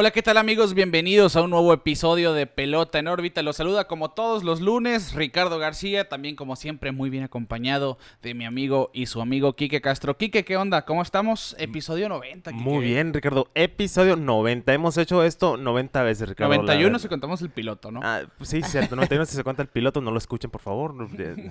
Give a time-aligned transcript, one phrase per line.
[0.00, 0.72] Hola, ¿qué tal amigos?
[0.72, 3.42] Bienvenidos a un nuevo episodio de Pelota en órbita.
[3.42, 8.32] Los saluda como todos los lunes Ricardo García, también como siempre muy bien acompañado de
[8.32, 10.16] mi amigo y su amigo Quique Castro.
[10.16, 10.86] Quique, ¿qué onda?
[10.86, 11.54] ¿Cómo estamos?
[11.58, 12.50] Episodio 90.
[12.50, 12.64] Quique.
[12.64, 13.50] Muy bien, Ricardo.
[13.54, 14.72] Episodio 90.
[14.72, 16.54] Hemos hecho esto 90 veces, Ricardo.
[16.54, 18.00] 91 La- si contamos el piloto, ¿no?
[18.02, 18.96] Ah, pues sí, cierto.
[18.96, 20.94] 91 si se cuenta el piloto, no lo escuchen, por favor.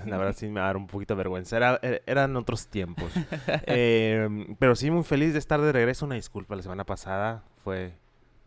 [0.08, 1.56] La verdad sí me va a dar un poquito de vergüenza.
[1.56, 3.12] Era- er- eran otros tiempos.
[3.72, 4.28] Eh,
[4.58, 6.04] pero sí, muy feliz de estar de regreso.
[6.04, 7.92] Una disculpa, la semana pasada fue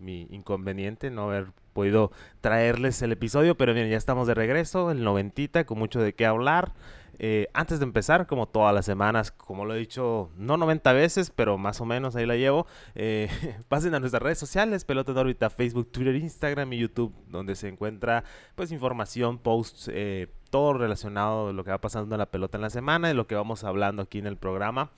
[0.03, 5.03] mi inconveniente no haber podido traerles el episodio, pero bien, ya estamos de regreso, el
[5.03, 6.73] noventita, con mucho de qué hablar.
[7.19, 11.29] Eh, antes de empezar, como todas las semanas, como lo he dicho, no 90 veces,
[11.29, 13.29] pero más o menos ahí la llevo, eh,
[13.69, 17.67] pasen a nuestras redes sociales, Pelota en órbita, Facebook, Twitter, Instagram y YouTube, donde se
[17.67, 18.23] encuentra
[18.55, 22.63] pues información, posts, eh, todo relacionado de lo que va pasando en la pelota en
[22.63, 24.91] la semana y lo que vamos hablando aquí en el programa.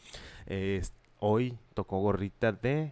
[1.20, 2.92] Hoy tocó gorrita de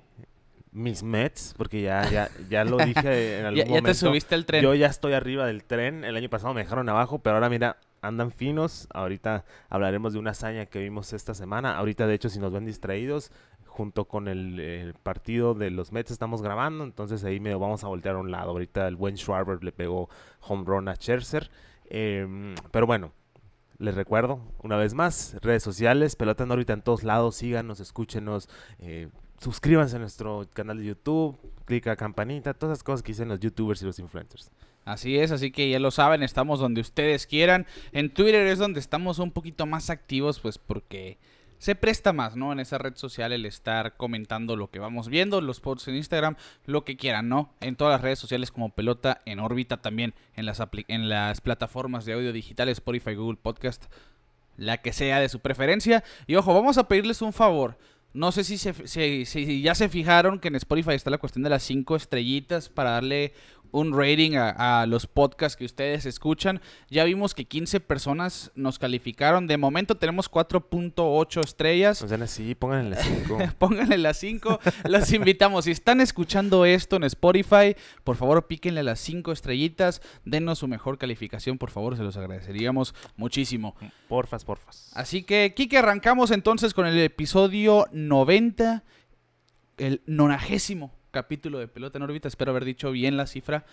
[0.73, 3.89] mis Mets, porque ya, ya, ya lo dije en algún ya, ya momento.
[3.89, 4.63] te subiste al tren.
[4.63, 6.03] Yo ya estoy arriba del tren.
[6.03, 8.88] El año pasado me dejaron abajo, pero ahora mira, andan finos.
[8.93, 11.77] Ahorita hablaremos de una hazaña que vimos esta semana.
[11.77, 13.31] Ahorita, de hecho, si nos ven distraídos,
[13.65, 16.83] junto con el, partido de los Mets estamos grabando.
[16.83, 18.52] Entonces ahí medio vamos a voltear a un lado.
[18.52, 20.09] Ahorita el buen Schwarber le pegó
[20.41, 21.49] home run a Scherzer.
[21.85, 23.11] Em, pero bueno,
[23.80, 28.47] les recuerdo, una vez más, redes sociales, Pelota en órbita en todos lados, síganos, escúchenos,
[28.80, 29.09] eh,
[29.44, 33.39] suscríbanse a nuestro canal de YouTube, clica a campanita, todas esas cosas que dicen los
[33.39, 34.52] youtubers y los influencers.
[34.86, 37.66] Así es, así que ya lo saben, estamos donde ustedes quieran.
[37.91, 41.17] En Twitter es donde estamos un poquito más activos, pues porque
[41.58, 42.52] se presta más, ¿no?
[42.52, 46.36] En esa red social el estar comentando lo que vamos viendo, los posts en Instagram,
[46.66, 47.53] lo que quieran, ¿no?
[47.61, 52.03] En todas las redes sociales como Pelota en órbita también, en las, en las plataformas
[52.03, 53.86] de audio digitales, Spotify, Google Podcast,
[54.58, 56.04] la que sea de su preferencia.
[56.27, 57.77] Y ojo, vamos a pedirles un favor.
[58.13, 61.43] No sé si, se, si- si ya se fijaron que en Spotify está la cuestión
[61.43, 63.33] de las cinco estrellitas para darle
[63.73, 66.61] un rating a, a los podcasts que ustedes escuchan.
[66.89, 69.48] Ya vimos que 15 personas nos calificaron.
[69.48, 72.02] De momento tenemos 4.8 estrellas.
[72.02, 73.39] No sean así, pónganle 5.
[73.58, 74.60] Pónganle las 5.
[74.88, 75.66] Los invitamos.
[75.66, 80.02] Si están escuchando esto en Spotify, por favor píquenle las 5 estrellitas.
[80.23, 81.98] Denos su mejor calificación, por favor.
[81.98, 83.76] Se los agradeceríamos muchísimo.
[84.08, 84.92] porfas, porfas.
[84.94, 88.84] Así que, Kike, arrancamos entonces con el episodio 90,
[89.78, 92.27] el nonagésimo capítulo de Pelota en órbita.
[92.27, 93.65] Espero haber dicho bien la cifra.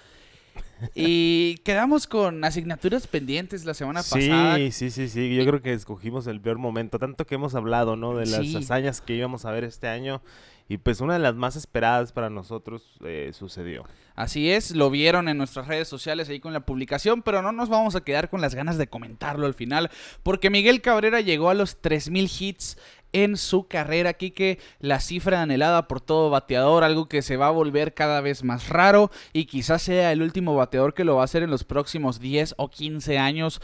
[0.95, 4.57] Y quedamos con asignaturas pendientes la semana pasada.
[4.57, 5.35] Sí, sí, sí, sí.
[5.35, 6.99] Yo creo que escogimos el peor momento.
[6.99, 8.15] Tanto que hemos hablado, ¿no?
[8.17, 8.57] De las Sí.
[8.57, 10.23] hazañas que íbamos a ver este año.
[10.69, 13.85] Y pues una de las más esperadas para nosotros eh, sucedió.
[14.15, 17.69] Así es, lo vieron en nuestras redes sociales ahí con la publicación, pero no nos
[17.69, 19.91] vamos a quedar con las ganas de comentarlo al final,
[20.23, 22.77] porque Miguel Cabrera llegó a los 3000 hits
[23.13, 27.51] en su carrera, que la cifra anhelada por todo bateador, algo que se va a
[27.51, 31.25] volver cada vez más raro y quizás sea el último bateador que lo va a
[31.25, 33.61] hacer en los próximos 10 o 15 años,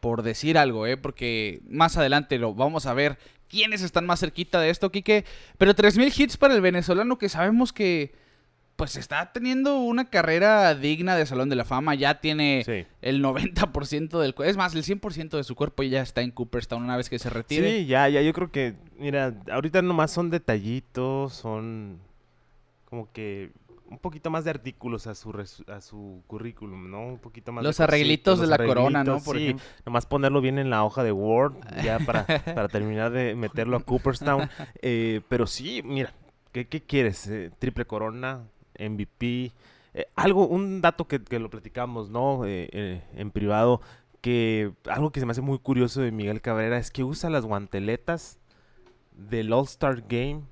[0.00, 0.96] por decir algo, ¿eh?
[0.96, 3.18] porque más adelante lo vamos a ver
[3.48, 5.24] quiénes están más cerquita de esto, Quique,
[5.58, 8.14] pero 3000 hits para el venezolano que sabemos que
[8.80, 11.94] pues está teniendo una carrera digna de Salón de la Fama.
[11.94, 12.86] Ya tiene Sí.
[13.02, 14.34] el 90% del...
[14.48, 17.28] Es más, el 100% de su cuerpo ya está en Cooperstown una vez que se
[17.28, 17.70] retire.
[17.80, 21.98] Sí, ya, ya, yo creo que, mira, ahorita nomás son detallitos, son
[22.86, 23.50] como que
[23.90, 25.30] un poquito más de artículos a su
[25.68, 27.06] a su currículum, ¿no?
[27.06, 29.20] Un poquito más Los de arreglitos de los la corona, ¿no?
[29.20, 29.64] Por sí, ejemplo.
[29.84, 31.54] nomás ponerlo bien en la hoja de Word,
[31.84, 32.24] ya para,
[32.54, 34.48] para terminar de meterlo a Cooperstown.
[34.80, 36.14] Eh, pero sí, mira,
[36.52, 37.26] ¿qué, qué quieres?
[37.26, 38.44] Eh, triple corona,
[38.88, 39.52] MVP,
[39.94, 42.44] eh, algo, un dato que, que lo platicamos, ¿no?
[42.44, 43.80] Eh, eh, en privado,
[44.20, 47.44] que algo que se me hace muy curioso de Miguel Cabrera es que usa las
[47.44, 48.38] guanteletas
[49.12, 50.42] del All-Star Game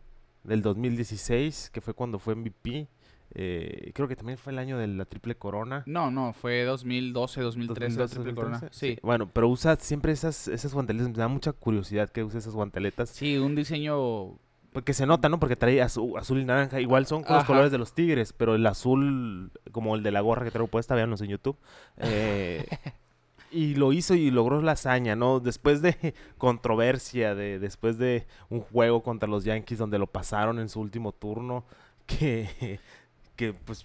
[0.45, 2.89] del 2016, que fue cuando fue MVP.
[3.35, 5.83] Eh, creo que también fue el año de la triple corona.
[5.87, 8.59] No, no, fue 2012, 2013 la 2012, triple corona.
[8.61, 8.99] 2013, Sí.
[9.03, 11.11] Bueno, pero usa siempre esas, esas guanteletas.
[11.11, 13.11] Me da mucha curiosidad que use esas guanteletas.
[13.11, 14.39] Sí, un diseño...
[14.79, 15.41] Porque se nota, ¿no?
[15.41, 16.81] Porque trae azul, azul y naranja.
[16.81, 20.21] Igual son con los colores de los tigres, pero el azul, como el de la
[20.21, 21.57] gorra que traigo puesta, véanos en YouTube.
[21.97, 22.65] Eh,
[23.51, 25.41] y lo hizo y logró la hazaña, ¿no?
[25.41, 30.69] Después de controversia, de, después de un juego contra los Yankees donde lo pasaron en
[30.69, 31.65] su último turno,
[32.07, 32.79] que,
[33.35, 33.85] que pues,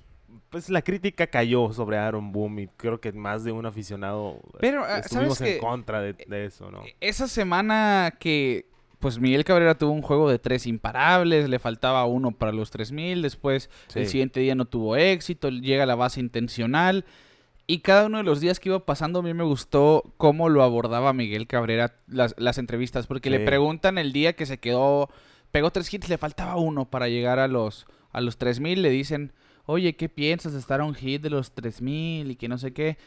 [0.51, 4.84] pues la crítica cayó sobre Aaron Boone y creo que más de un aficionado Pero,
[4.84, 6.84] ah, estuvimos ¿sabes en contra de, de eso, ¿no?
[7.00, 8.72] Esa semana que
[9.03, 13.21] pues Miguel Cabrera tuvo un juego de tres imparables, le faltaba uno para los 3000,
[13.21, 17.03] después el siguiente día no tuvo éxito, llega a la base intencional.
[17.67, 20.63] Y cada uno de los días que iba pasando, a mí me gustó cómo lo
[20.63, 25.09] abordaba Miguel Cabrera las, las entrevistas, porque le preguntan el día que se quedó,
[25.51, 29.33] pegó tres hits, le faltaba uno para llegar a los, a los 3000, le dicen,
[29.65, 32.71] oye, ¿qué piensas de estar a un hit de los 3000 y que no sé
[32.71, 32.97] qué?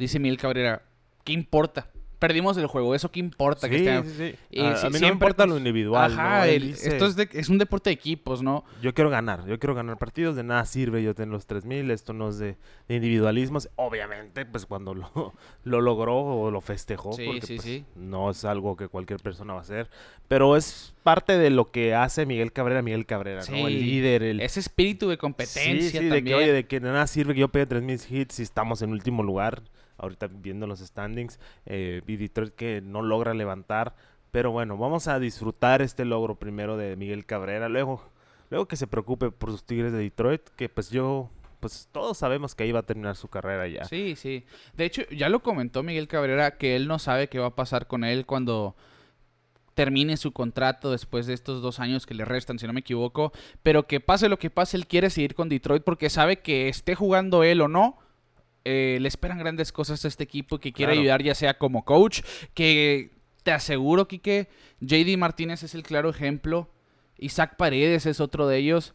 [0.00, 0.82] Dice Miguel Cabrera,
[1.22, 1.92] ¿qué importa?
[2.18, 3.68] Perdimos el juego, ¿eso qué importa?
[3.68, 4.38] que Sí, esté- sí, sí.
[4.50, 6.12] y A, mí no me importa lo individual.
[6.12, 6.44] Ajá, ¿no?
[6.44, 8.64] Él el- dice, esto es, de- es un deporte de equipos, ¿no?
[8.80, 12.12] Yo quiero ganar, yo quiero ganar partidos, de nada sirve yo tener los 3000, esto
[12.12, 12.56] no es de,
[12.88, 13.68] de individualismos.
[13.76, 15.10] Obviamente, pues cuando lo,
[15.64, 17.84] lo logró o lo festejó, Sí, porque sí, pues, sí.
[17.96, 19.90] no es algo que cualquier persona va a hacer,
[20.28, 23.46] pero es parte de lo que hace Miguel Cabrera, Miguel Cabrera, ¿no?
[23.46, 23.60] Sí.
[23.60, 24.40] El líder, el...
[24.40, 27.40] Ese espíritu de competencia sí, sí, de que, oye, de que de nada sirve que
[27.40, 29.62] yo pegue 3000 hits si estamos en último lugar,
[29.98, 33.94] ahorita viendo los standings, eh, Detroit que no logra levantar,
[34.30, 38.02] pero bueno, vamos a disfrutar este logro primero de Miguel Cabrera, luego,
[38.50, 41.30] luego que se preocupe por sus Tigres de Detroit, que pues yo,
[41.60, 43.84] pues todos sabemos que ahí va a terminar su carrera ya.
[43.84, 44.44] Sí, sí.
[44.76, 47.86] De hecho, ya lo comentó Miguel Cabrera que él no sabe qué va a pasar
[47.86, 48.74] con él cuando
[49.74, 53.32] termine su contrato después de estos dos años que le restan, si no me equivoco.
[53.62, 56.94] Pero que pase lo que pase, él quiere seguir con Detroit porque sabe que esté
[56.94, 57.98] jugando él o no.
[58.64, 61.00] Eh, le esperan grandes cosas a este equipo que quiere Claro.
[61.02, 62.20] ayudar ya sea como coach,
[62.54, 63.10] que
[63.42, 64.48] te aseguro, Quique,
[64.80, 66.68] JD Martínez es el claro ejemplo,
[67.18, 68.94] Isaac Paredes es otro de ellos.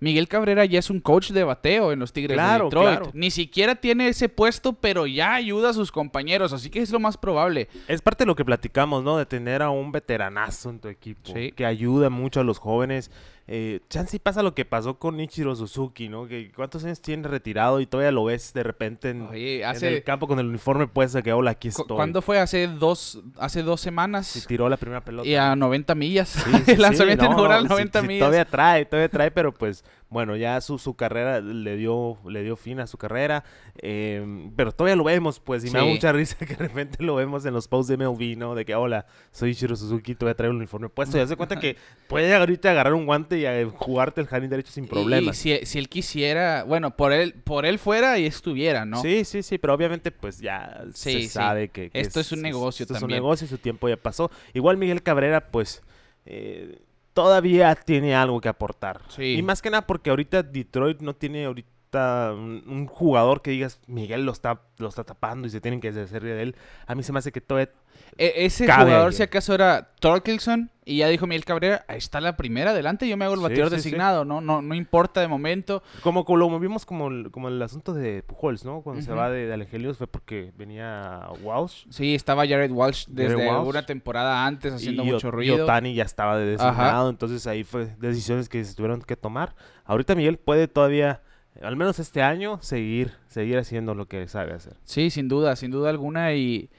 [0.00, 2.88] Miguel Cabrera ya es un coach de bateo en los Tigres Claro, de Detroit.
[2.98, 3.10] claro.
[3.14, 7.00] Ni siquiera tiene ese puesto, pero ya ayuda a sus compañeros, así que es lo
[7.00, 7.68] más probable.
[7.88, 9.16] Es parte de lo que platicamos, ¿no?
[9.18, 11.32] De tener a un veteranazo en tu equipo.
[11.34, 11.50] Sí.
[11.50, 13.10] Que ayuda mucho a los jóvenes.
[13.50, 16.28] Eh, chance y pasa lo que pasó con Ichiro Suzuki, ¿no?
[16.28, 19.88] Que cuántos años tiene retirado y todavía lo ves de repente en, Oye, en hace...
[19.88, 21.86] el campo con el uniforme puesto que hola, aquí estoy.
[21.86, 22.40] ¿Cuándo fue?
[22.40, 24.36] Hace dos, hace dos semanas.
[24.36, 25.26] Y tiró la primera pelota.
[25.26, 26.28] Y a 90 millas.
[26.28, 28.20] Sí, sí, el lanzamiento sí, no, inaugural no, 90 sí, sí, millas.
[28.20, 32.56] Todavía trae, todavía trae, pero pues bueno, ya su, su carrera le dio, le dio
[32.56, 33.44] fin a su carrera.
[33.82, 35.90] eh, pero todavía lo vemos, pues, y me da Sí.
[35.90, 38.54] mucha risa que de repente lo vemos en los posts de MLB, ¿no?
[38.54, 41.18] De que, hola, soy Shiro Suzuki, todavía traigo el uniforme puesto.
[41.18, 41.76] Y hace cuenta que
[42.08, 45.44] puede ahorita agarrar un guante y eh, jugarte el jardín derecho sin problemas.
[45.44, 49.02] Y si, si él quisiera, bueno, por él, por él fuera y estuviera, ¿no?
[49.02, 51.28] Sí, sí, sí, pero obviamente pues ya Sí, se sí.
[51.28, 53.22] sabe que, que Esto es un negocio esto es un también.
[53.22, 54.30] negocio y su tiempo ya pasó.
[54.54, 55.82] Igual Miguel Cabrera pues
[56.26, 56.80] eh,
[57.18, 59.00] todavía tiene algo que aportar.
[59.08, 59.34] Sí.
[59.36, 63.80] Y más que nada porque ahorita Detroit no tiene ahorita un, un jugador que digas
[63.86, 66.56] Miguel lo está, lo está tapando y se tienen que deshacer de él.
[66.86, 67.70] A mí se me hace que todavía...
[68.16, 69.12] E- ese jugador, ahí.
[69.12, 73.16] si acaso era Torkelson, y ya dijo Miguel Cabrera, ahí está la primera, adelante, yo
[73.16, 73.76] me hago el bateador sí, sí.
[73.82, 74.40] designado, ¿no?
[74.40, 75.82] No, no importa de momento.
[76.02, 78.80] Como, como lo vimos como el, como el asunto de Pujols, ¿no?
[78.80, 81.86] Cuando se va de, de fue porque venía Walsh.
[81.90, 83.68] Sí, estaba Jared Walsh desde Walsh.
[83.68, 85.64] una temporada antes haciendo y, mucho Ot- y ruido.
[85.64, 89.54] Otani ya estaba de designado, entonces ahí fue decisiones que se tuvieron que tomar.
[89.84, 91.20] Ahorita Miguel puede todavía,
[91.62, 94.74] al menos este año, seguir, seguir haciendo lo que sabe hacer.
[94.84, 96.34] Sí, sin duda, sin duda alguna.
[96.34, 96.70] Y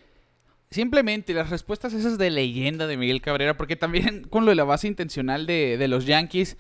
[0.72, 4.64] simplemente las respuestas esas de leyenda de Miguel Cabrera, porque también con lo de la
[4.64, 6.58] base intencional de, de los Yankees,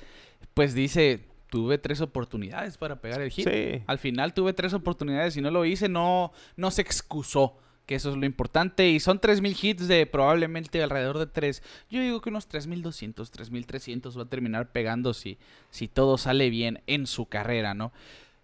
[0.54, 3.48] pues dice, tuve tres oportunidades para pegar el hit.
[3.50, 3.84] Sí.
[3.88, 7.58] Al final tuve tres oportunidades y no lo hice, no, no se excusó.
[7.90, 8.88] Que eso es lo importante.
[8.88, 11.64] Y son 3.000 hits de probablemente alrededor de 3.
[11.90, 15.40] Yo digo que unos 3.200, 3.300 va a terminar pegando si,
[15.72, 17.92] si todo sale bien en su carrera, ¿no?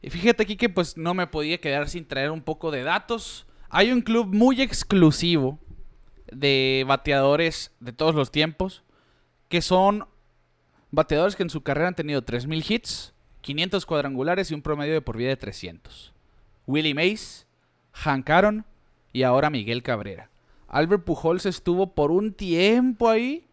[0.01, 3.45] Y fíjate aquí que pues no me podía quedar sin traer un poco de datos.
[3.69, 5.59] Hay un club muy exclusivo
[6.31, 8.81] de bateadores de todos los tiempos.
[9.47, 10.07] Que son
[10.90, 15.02] bateadores que en su carrera han tenido 3.000 hits, 500 cuadrangulares y un promedio de
[15.02, 16.16] por vida de 300.
[16.66, 17.45] Willie Mays,
[17.92, 18.66] Hank Aaron
[19.16, 20.30] y ahora Miguel Cabrera.
[20.68, 23.48] Albert Pujols estuvo por un tiempo ahí,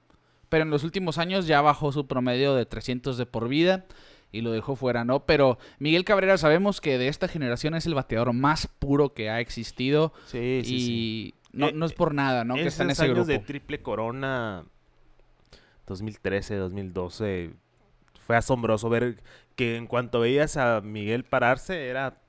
[0.49, 3.87] pero en los últimos años ya bajó su promedio de 300 de por vida
[4.33, 5.25] y lo dejó fuera, ¿no?
[5.25, 9.38] Pero Miguel Cabrera sabemos que de esta generación es el bateador más puro que ha
[9.38, 11.35] existido Sí, sí, y sí.
[11.52, 12.54] no, Eh, no es por nada, ¿no?
[12.57, 13.28] Que está en ese años grupo.
[13.31, 14.64] de triple corona
[15.87, 17.50] 2013, 2012
[18.26, 19.23] fue asombroso ver
[19.54, 22.22] que en cuanto veías a Miguel pararse era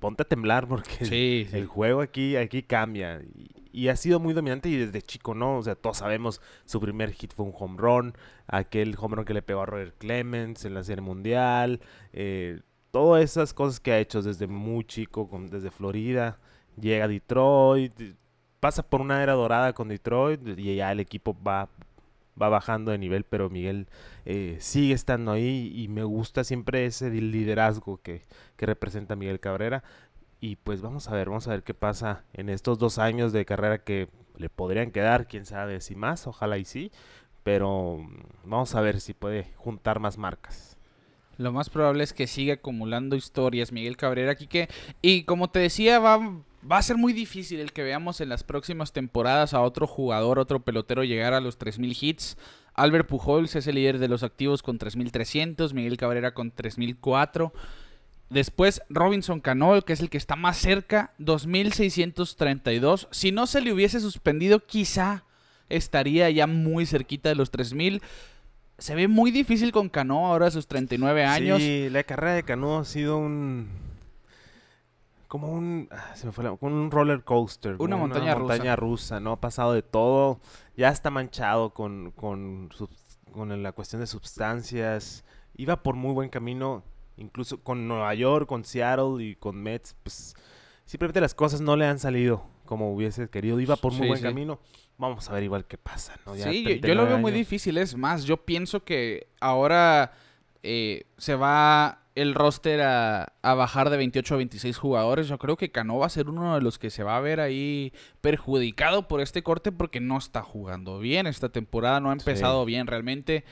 [0.00, 1.56] ponte a temblar porque Sí, sí.
[1.56, 5.58] el juego aquí aquí cambia y, y ha sido muy dominante y desde chico, ¿no?
[5.58, 8.14] O sea, todos sabemos su primer hit fue un home run,
[8.48, 11.80] aquel home run que le pegó a Roger Clemens en la Serie Mundial,
[12.12, 16.40] eh, todas esas cosas que ha hecho desde muy chico, con- desde Florida,
[16.80, 17.92] llega a Detroit,
[18.58, 21.68] pasa por una era dorada con Detroit y ya el equipo va,
[22.40, 23.88] va bajando de nivel, pero Miguel
[24.24, 28.24] eh, sigue estando ahí y me gusta siempre ese liderazgo que,
[28.56, 29.82] que representa Miguel Cabrera.
[30.40, 33.44] Y pues vamos a ver, vamos a ver qué pasa en estos dos años de
[33.44, 36.90] carrera que le podrían quedar, quién sabe si más, ojalá y sí.
[37.42, 40.78] pero mm, vamos a ver si puede juntar más marcas.
[41.36, 44.68] Lo más probable es que siga acumulando historias Miguel Cabrera, Quique.
[45.00, 46.20] Y como te decía, va,
[46.68, 50.38] va a ser muy difícil el que veamos en las próximas temporadas a otro jugador,
[50.38, 52.36] otro pelotero llegar a los 3.000 hits.
[52.74, 57.52] Albert Pujols es el líder de los activos con 3.300, Miguel Cabrera con 3.004.
[58.28, 63.08] Después Robinson Cano, que es el que está más cerca, 2.632.
[63.10, 65.24] Si no se le hubiese suspendido, quizá
[65.68, 68.00] estaría ya muy cerquita de los 3.000
[68.80, 71.58] se ve muy difícil con Cano ahora a sus 39 años.
[71.58, 73.68] Sí, la carrera de Cano ha sido un
[75.30, 79.20] como un ah, se me fue un roller coaster, una, montaña, una montaña rusa.
[79.20, 80.40] no ha pasado de todo,
[80.76, 82.68] ya está manchado con con,
[83.30, 86.82] con la cuestión de sustancias, iba por muy buen camino,
[87.16, 90.34] incluso con Nueva York, con Seattle y con Mets, pues
[90.84, 94.58] simplemente las cosas no le han salido como hubiese querido, iba por muy buen camino.
[94.98, 96.34] Vamos a ver igual qué pasa, ¿no?
[96.34, 100.12] sí, yo, lo veo muy difícil, es más, yo pienso que ahora
[100.64, 105.28] eh, se va el roster a, bajar de 28 a 26 jugadores.
[105.28, 107.40] Yo creo que Cano va a ser uno de los que se va a ver
[107.40, 112.64] ahí perjudicado por este corte porque no está jugando bien esta temporada, no ha empezado
[112.64, 113.44] bien realmente.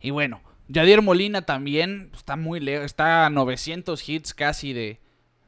[0.00, 5.00] Y bueno, Yadier Molina también está muy lejos, está a 900 hits casi de,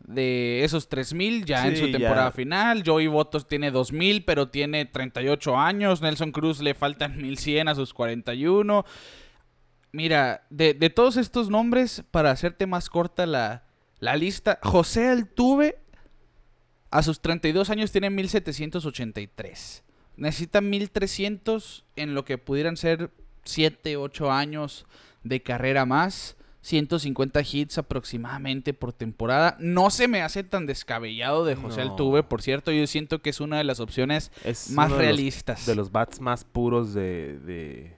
[0.06, 2.82] de esos 3000 ya en su temporada final.
[2.84, 6.02] Joey Botos tiene 2000, pero tiene 38 años.
[6.02, 8.84] Nelson Cruz le faltan 1100 a sus 41.
[9.92, 13.64] Mira, de, todos estos nombres, para hacerte más corta la,
[13.98, 15.78] la lista, José Altuve
[16.90, 19.82] a sus 32 años tiene 1783.
[20.16, 23.10] Necesita 1300 en lo que pudieran ser
[23.44, 24.86] 7, 8 años
[25.22, 26.36] de carrera más.
[26.62, 29.56] 150 hits aproximadamente por temporada.
[29.60, 32.70] No se me hace tan descabellado de José Altuve, por cierto.
[32.70, 34.30] Yo siento que es una de las opciones
[34.72, 35.64] más realistas.
[35.64, 37.96] De los, bats más puros de, de,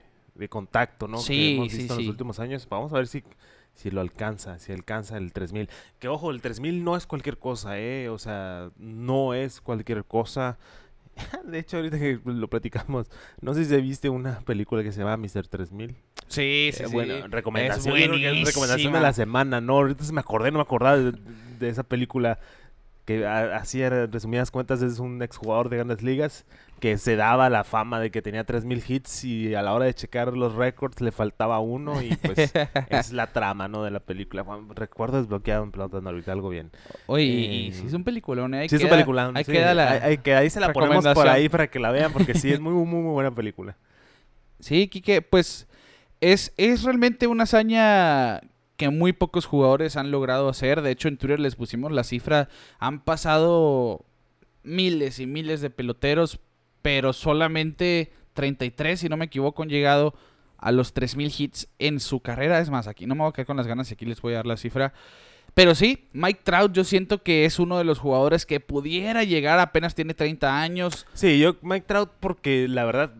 [0.49, 1.17] contacto, ¿no?
[1.17, 2.67] Sí, que hemos visto en los últimos años.
[2.69, 3.23] Vamos a ver si,
[3.73, 5.69] si lo alcanza, si alcanza el 3000.
[5.99, 8.09] Que ojo, el 3000 no es cualquier cosa, ¿eh?
[8.09, 10.57] O sea, no es cualquier cosa.
[11.45, 13.07] De hecho, ahorita que lo platicamos,
[13.41, 15.47] no sé si viste una película que se llama Mr.
[15.47, 15.95] 3000.
[16.27, 16.93] Sí, sí, eh, sí.
[16.93, 17.95] Bueno, recomendación,
[18.45, 19.73] recomendación de la semana, ¿no?
[19.73, 22.39] Ahorita se me acordé, no me acordaba de esa película
[23.05, 26.45] que así resumidas cuentas es un exjugador de grandes ligas
[26.79, 29.93] que se daba la fama de que tenía 3000 hits y a la hora de
[29.93, 32.53] checar los récords le faltaba uno y pues
[32.89, 33.83] es la trama, ¿no?
[33.83, 34.45] de la película.
[34.75, 36.71] Recuerdo desbloqueado en pelota ahorita algo bien.
[37.05, 38.67] Oye, y eh, si es un peliculón, ¿eh?
[38.67, 39.37] sí, es un peliculón.
[39.37, 42.11] Ahí queda la hay, que ahí se la ponemos por ahí para que la vean
[42.11, 43.77] porque sí es muy muy muy buena película.
[44.59, 45.67] Sí, Kike, pues
[46.21, 48.41] es es realmente una hazaña
[48.77, 50.81] que muy pocos jugadores han logrado hacer.
[50.81, 52.49] De hecho, en Twitter les pusimos la cifra.
[52.79, 54.05] Han pasado
[54.63, 56.39] miles y miles de peloteros,
[56.83, 60.13] pero solamente 33, si no me equivoco, han llegado
[60.59, 62.59] a los 3.000 hits en su carrera.
[62.59, 64.33] Es más, aquí no me voy a quedar con las ganas y aquí les voy
[64.33, 64.93] a dar la cifra.
[65.53, 69.59] Pero sí, Mike Trout yo siento que es uno de los jugadores que pudiera llegar,
[69.59, 71.07] apenas tiene 30 años.
[71.13, 73.13] Sí, yo Mike Trout porque la verdad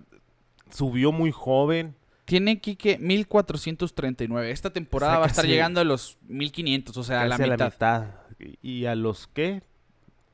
[0.71, 4.51] subió muy joven, tiene Kike 1439.
[4.51, 8.07] Esta temporada va a estar llegando a los 1500, o sea, a la mitad.
[8.61, 9.61] ¿Y a los qué?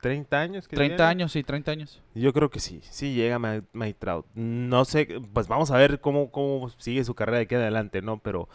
[0.02, 0.68] ¿30 años?
[0.68, 2.02] 30 años, sí, 30 años.
[2.16, 4.26] Yo creo que sí, sí llega Mike Trout.
[4.34, 8.20] No sé, pues vamos a ver cómo, cómo sigue su carrera de aquí adelante, ¿no?
[8.20, 8.48] Pero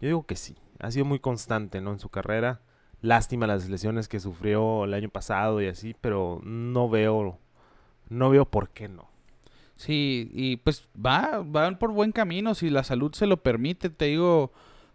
[0.00, 0.56] yo digo que sí.
[0.80, 1.92] Ha sido muy constante, ¿no?
[1.92, 2.60] En su carrera.
[3.00, 7.38] Lástima las lesiones que sufrió el año pasado y así, pero no veo,
[8.08, 9.08] no veo por qué no.
[9.76, 14.06] Sí, y pues va, van por buen camino si la salud se lo permite, te
[14.06, 14.52] digo,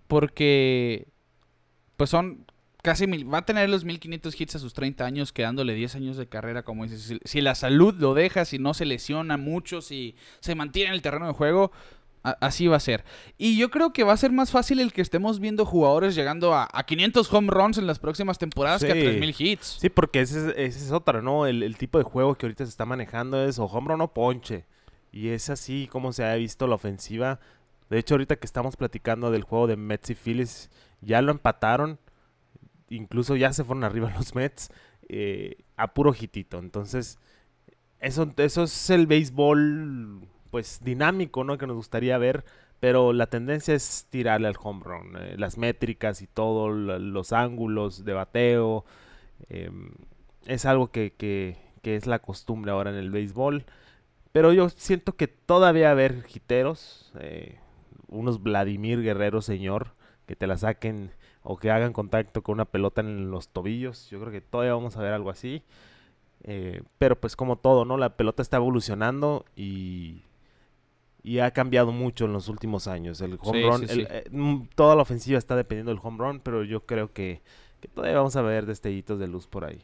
[0.07, 1.07] porque
[1.95, 2.45] pues son
[2.83, 6.17] casi mil, va a tener los 1500 hits a sus 30 años, quedándole 10 años
[6.17, 7.19] de carrera, como dices.
[7.23, 11.01] Si, la salud lo deja, si no se lesiona mucho, si se mantiene en el
[11.01, 11.71] terreno de juego,
[12.21, 13.05] así va a ser.
[13.37, 16.53] Y yo creo que va a ser más fácil el que estemos viendo jugadores llegando
[16.53, 19.77] a, 500 home runs en las próximas temporadas que a 3000 hits.
[19.79, 21.47] Sí, porque ese, ese es otra, ¿no?
[21.47, 24.13] El, el, tipo de juego que ahorita se está manejando es o home run o
[24.13, 24.65] ponche.
[25.13, 27.39] Y es así como se ha visto la ofensiva.
[27.89, 31.99] De hecho, ahorita que estamos platicando del juego de Mets y Phillies, ya lo empataron.
[32.95, 34.71] Incluso ya se fueron arriba los Mets
[35.09, 36.59] eh, a puro hitito.
[36.59, 37.19] Entonces,
[38.00, 41.57] eso, eso es el béisbol pues dinámico, ¿no?
[41.57, 42.45] Que nos gustaría ver.
[42.79, 45.15] Pero la tendencia es tirarle al home run.
[45.17, 48.85] Eh, las métricas y todo, los ángulos de bateo.
[49.50, 49.91] Em,
[50.45, 53.65] es algo que, que, que es la costumbre ahora en el béisbol.
[54.33, 57.59] Pero yo siento que todavía haber jiteros, eh,
[58.07, 59.93] unos Vladimir Guerrero señor,
[60.25, 61.12] que te la saquen
[61.43, 64.09] o que hagan contacto con una pelota en los tobillos.
[64.09, 65.62] Yo creo que todavía vamos a ver algo así.
[66.45, 67.97] Eh, pero pues como todo, ¿no?
[67.97, 70.21] La pelota está evolucionando y
[71.25, 73.21] y ha cambiado mucho en los últimos años.
[73.21, 74.07] El home Sí, run, sí, el- sí.
[74.09, 77.41] eh, mm, toda la ofensiva está dependiendo del home run, pero yo creo que,
[77.79, 79.79] que todavía vamos a ver destellitos de luz por ahí.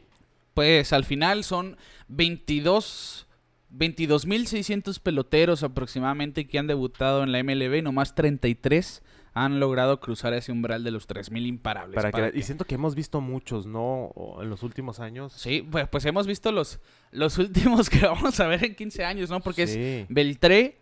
[0.52, 3.26] Pues al final son 22
[3.72, 9.02] 22.600 peloteros aproximadamente que han debutado en la MLB y nomás 33
[9.32, 11.94] han logrado cruzar ese umbral de los 3.000 imparables.
[11.94, 14.12] Para que, para Y siento que hemos visto muchos, ¿no?
[14.40, 15.32] En los últimos años.
[15.32, 16.80] Sí, pues, pues hemos visto los,
[17.12, 19.40] los últimos que vamos a ver en 15 años, ¿no?
[19.40, 20.06] Porque es.
[20.08, 20.78] Beltré,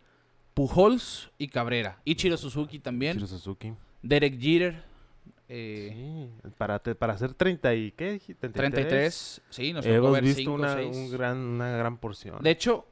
[0.55, 2.01] Pujols y Cabrera.
[2.05, 3.15] Ichiro Suzuki también.
[3.17, 3.73] Shiro Suzuki.
[4.03, 4.83] Derek Jeter.
[5.49, 5.93] eh,
[6.43, 8.13] Sí, para, te- para hacer 30 y ¿qué?
[8.13, 8.49] dijiste?
[8.49, 9.43] 33.
[9.51, 12.43] Sí, nos tocó Hemos ver visto 5 una, un gran, una gran porción.
[12.43, 12.87] De hecho,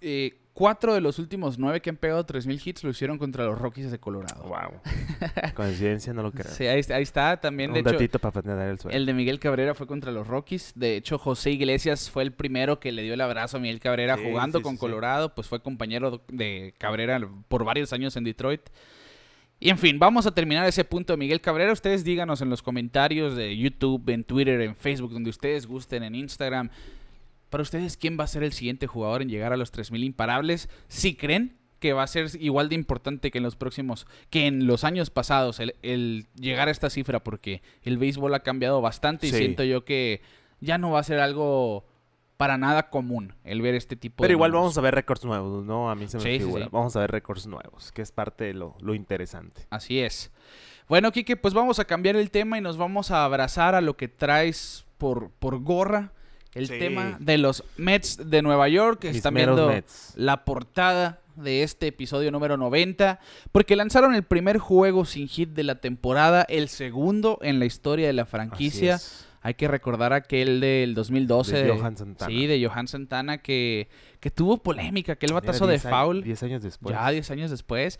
[0.00, 3.58] eh, cuatro de los últimos nueve que han pegado 3.000 hits lo hicieron contra los
[3.58, 4.42] Rockies de Colorado.
[4.44, 4.80] Wow.
[5.54, 6.52] Coincidencia, no lo creo.
[6.52, 7.70] Sí, ahí, ahí está también.
[7.70, 8.96] un De hecho, para patear el suelo.
[8.96, 10.72] el de Miguel Cabrera fue contra los Rockies.
[10.74, 14.16] De hecho, José Iglesias fue el primero que le dio el abrazo a Miguel Cabrera
[14.16, 14.80] Sí, jugando sí, con sí.
[14.80, 15.34] Colorado.
[15.34, 18.62] Pues fue compañero de Cabrera por varios años en Detroit.
[19.62, 21.70] Y en fin, vamos a terminar ese punto de Miguel Cabrera.
[21.72, 26.14] Ustedes díganos en los comentarios de YouTube, en Twitter, en Facebook, donde ustedes gusten, en
[26.14, 26.70] Instagram.
[27.50, 30.68] Para ustedes, ¿quién va a ser el siguiente jugador en llegar a los 3.000 imparables?
[30.88, 34.66] Si creen que va a ser igual de importante que en los próximos, que en
[34.66, 39.26] los años pasados, el, el llegar a esta cifra, porque el béisbol ha cambiado bastante
[39.26, 39.36] y Sí.
[39.38, 40.20] siento yo que
[40.60, 41.86] ya no va a ser algo
[42.36, 44.62] para nada común el ver este tipo Pero de igual números.
[44.74, 45.90] vamos a ver récords nuevos, ¿no?
[45.90, 46.64] A mí se me Sí, figura.
[46.66, 46.70] sí.
[46.72, 49.66] Vamos a ver récords nuevos, que es parte de lo, lo interesante.
[49.70, 50.30] Así es.
[50.88, 53.96] Bueno, Kike, pues vamos a cambiar el tema y nos vamos a abrazar a lo
[53.96, 56.12] que traes por, por gorra.
[56.54, 56.78] El Sí.
[56.78, 59.04] tema de los Mets de Nueva York.
[59.04, 60.12] Mis Están viendo Mets.
[60.16, 63.20] la portada de este episodio número 90.
[63.52, 68.08] Porque lanzaron el primer juego sin hit de la temporada, el segundo en la historia
[68.08, 68.98] de la franquicia.
[69.42, 71.62] Hay que recordar aquel del 2012.
[71.62, 72.30] De Johan Santana.
[72.30, 73.88] Sí, de Johan Santana que,
[74.18, 76.22] que tuvo polémica, aquel batazo de 10 años- foul.
[76.22, 76.94] 10 años después.
[76.94, 77.98] Ya 10 años después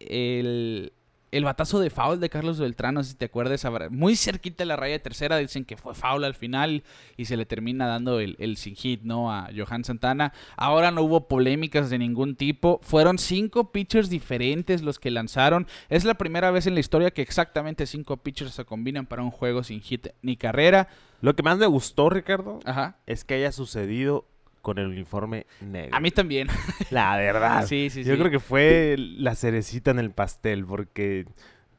[0.00, 0.92] el,
[1.32, 4.66] el batazo de foul de Carlos Beltrán, no sé si te acuerdas, muy cerquita de
[4.66, 6.84] la raya tercera, dicen que fue foul al final
[7.16, 9.32] y se le termina dando el, el sin hit, ¿no?
[9.32, 10.34] A Johan Santana.
[10.56, 15.66] Ahora no hubo polémicas de ningún tipo, fueron cinco pitchers diferentes los que lanzaron.
[15.88, 19.30] Es la primera vez en la historia que exactamente cinco pitchers se combinan para un
[19.30, 20.88] juego sin hit ni carrera.
[21.22, 22.98] Lo que más me gustó, Ricardo, Ajá.
[23.06, 24.26] es que haya sucedido
[24.62, 25.94] con el uniforme negro.
[25.96, 26.48] A mí también.
[26.90, 27.66] La verdad.
[27.66, 28.18] sí, sí, Yo sí.
[28.20, 31.26] creo que fue la cerecita en el pastel, porque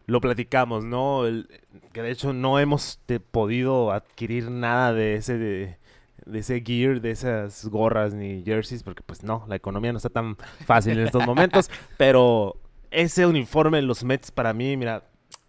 [0.05, 1.25] lo platicamos, ¿no?
[1.25, 1.47] El-
[1.93, 5.77] que de hecho no hemos te- podido adquirir nada de ese de,
[6.25, 10.09] de ese gear, de esas gorras ni jerseys, porque pues no, la economía no está
[10.09, 12.57] tan fácil en estos momentos, pero
[12.91, 15.03] ese uniforme de los Mets para mí, mira,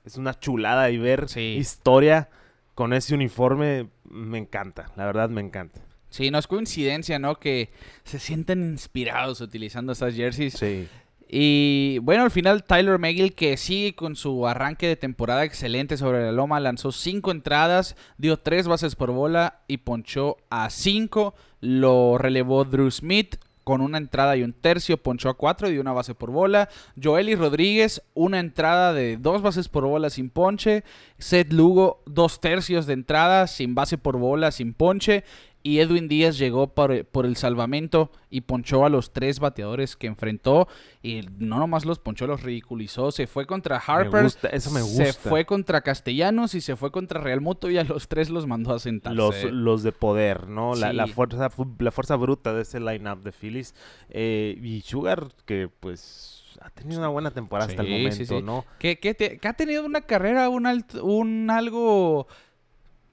[0.05, 1.57] es una chulada y ver Sí.
[1.59, 2.29] historia
[2.75, 5.81] con ese uniforme me encanta, la verdad me encanta.
[6.15, 7.41] Sí, no es coincidencia, ¿no?
[7.41, 7.71] Que
[8.05, 10.55] se sienten inspirados utilizando esas jerseys.
[10.55, 10.87] Sí.
[11.29, 16.23] Y bueno, al final Tyler McGill, que sigue con su arranque de temporada excelente sobre
[16.23, 21.35] la loma, lanzó cinco entradas, dio tres bases por bola y ponchó a cinco.
[21.59, 25.81] Lo relevó Drew Smith con una entrada y un tercio, ponchó a cuatro y dio
[25.81, 26.69] una base por bola.
[27.03, 30.85] Joely Rodríguez, una entrada de dos bases por bola sin ponche.
[31.19, 35.25] Seth Lugo, dos tercios de entrada sin base por bola, sin ponche.
[35.67, 40.07] Y Edwin Díaz llegó por, por el salvamento y ponchó a los tres bateadores que
[40.07, 40.69] enfrentó.
[41.03, 43.11] Y no nomás los ponchó, los ridiculizó.
[43.11, 44.25] Se fue contra Harper.
[44.25, 45.31] gusta, eso me Se gusta.
[45.31, 48.75] fue contra Castellanos y se fue contra Real Muto y a los tres los mandó
[48.75, 49.17] a sentarse.
[49.17, 50.75] los, los de poder, ¿no?
[50.75, 53.75] La, la fuerza fu- la fuerza bruta de ese lineup de Phillies.
[54.11, 58.43] Eh, y Sugar, que pues ha tenido una buena temporada hasta el momento, sí, sí.
[58.43, 58.67] ¿no?
[58.79, 62.27] que, que te- que ha tenido una carrera, un, alt- un algo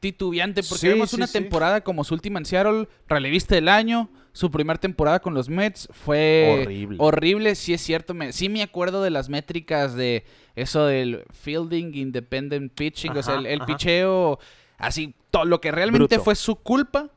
[0.01, 1.33] titubeante, porque Sí, vemos sí, una sí.
[1.33, 5.87] temporada como su última en Seattle, relevista del año, su primera temporada con los Mets
[5.91, 6.97] fue Horrible.
[6.99, 11.93] horrible, sí es cierto, me, sí me acuerdo de las métricas de eso del fielding
[11.95, 14.39] independent pitching, o sea, el, picheo,
[14.77, 16.23] así, todo lo que realmente Bruto.
[16.23, 17.09] fue su culpa,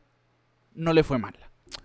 [0.75, 1.35] no le fue mal.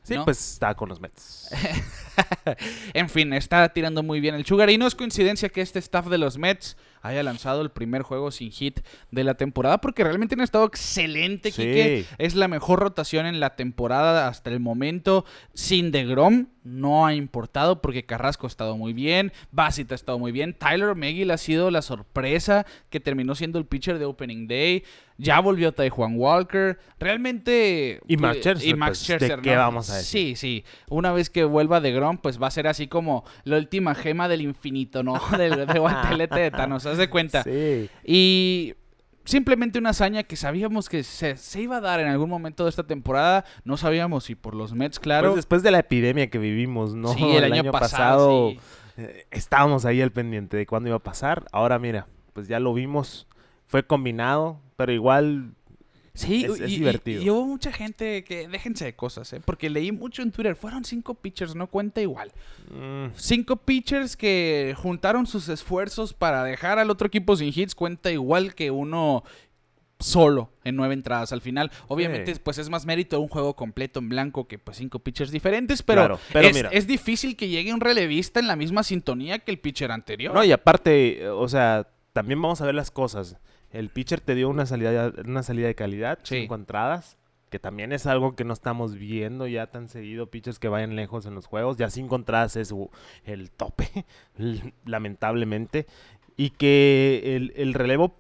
[0.03, 0.25] Sí, ¿no?
[0.25, 1.49] pues está con los Mets.
[2.93, 4.69] En fin, está tirando muy bien el Sugar.
[4.69, 8.31] Y no es coincidencia que este staff de los Mets haya lanzado el primer juego
[8.31, 8.79] sin hit
[9.11, 11.63] de la temporada, porque realmente han estado excelente, Sí.
[11.63, 12.05] Quique.
[12.17, 15.25] Es la mejor rotación en la temporada hasta el momento.
[15.53, 20.31] Sin DeGrom no ha importado porque Carrasco ha estado muy bien, Bassett ha estado muy
[20.31, 24.83] bien, Tyler McGill ha sido la sorpresa que terminó siendo el pitcher de Opening Day.
[25.19, 26.79] Ya volvió Juan Walker.
[26.97, 27.99] Realmente.
[28.07, 29.59] Y Max pues, Scherzer, Y Max pues, ¿de Scherzer, qué ¿no?
[29.59, 30.35] vamos a decir?
[30.35, 30.65] Sí, sí.
[30.89, 34.27] Una vez que vuelva de Grom, pues va a ser así como la última gema
[34.29, 35.19] del infinito, ¿no?
[35.37, 37.43] Del de guantelete de Thanos, ¿haz de cuenta?
[37.43, 37.89] Sí.
[38.05, 38.75] Y
[39.25, 42.69] simplemente una hazaña que sabíamos que se, se iba a dar en algún momento de
[42.69, 43.45] esta temporada.
[43.65, 45.29] No sabíamos si por los Mets, claro.
[45.29, 47.13] Pues después de la epidemia que vivimos, ¿no?
[47.13, 48.59] Sí, el año pasado, sí.
[48.97, 51.45] eh, estábamos ahí al pendiente de cuándo iba a pasar.
[51.51, 53.27] Ahora mira, pues ya lo vimos,
[53.69, 55.53] fue combinado, pero igual
[56.15, 57.21] Sí, Es- y, es y- divertido.
[57.21, 59.39] y hubo mucha gente que, déjense de cosas, ¿eh?
[59.45, 62.33] porque leí mucho en Twitter, fueron cinco pitchers, no cuenta igual.
[62.73, 68.11] mm, Cinco pitchers que juntaron sus esfuerzos para dejar al otro equipo sin hits, cuenta
[68.11, 69.23] igual que uno
[69.99, 71.71] solo en nueve entradas al final.
[71.87, 72.41] Obviamente, Sí.
[72.43, 75.83] pues es más mérito de un juego completo en blanco que pues cinco pitchers diferentes,
[75.83, 76.69] pero, Claro, pero es, mira.
[76.73, 80.33] es difícil que llegue un relevista en la misma sintonía que el pitcher anterior.
[80.33, 83.37] No, y aparte, o sea, también vamos a ver las cosas.
[83.71, 86.41] El pitcher te dio una salida, una salida de calidad, Sí.
[86.41, 87.17] cinco entradas,
[87.49, 91.25] que también es algo que no estamos viendo ya tan seguido, pitchers que vayan lejos
[91.25, 91.77] en los juegos.
[91.77, 92.89] Ya cinco entradas es uh,
[93.25, 94.05] el tope,
[94.85, 95.87] lamentablemente.
[96.37, 98.15] Y que el, el relevo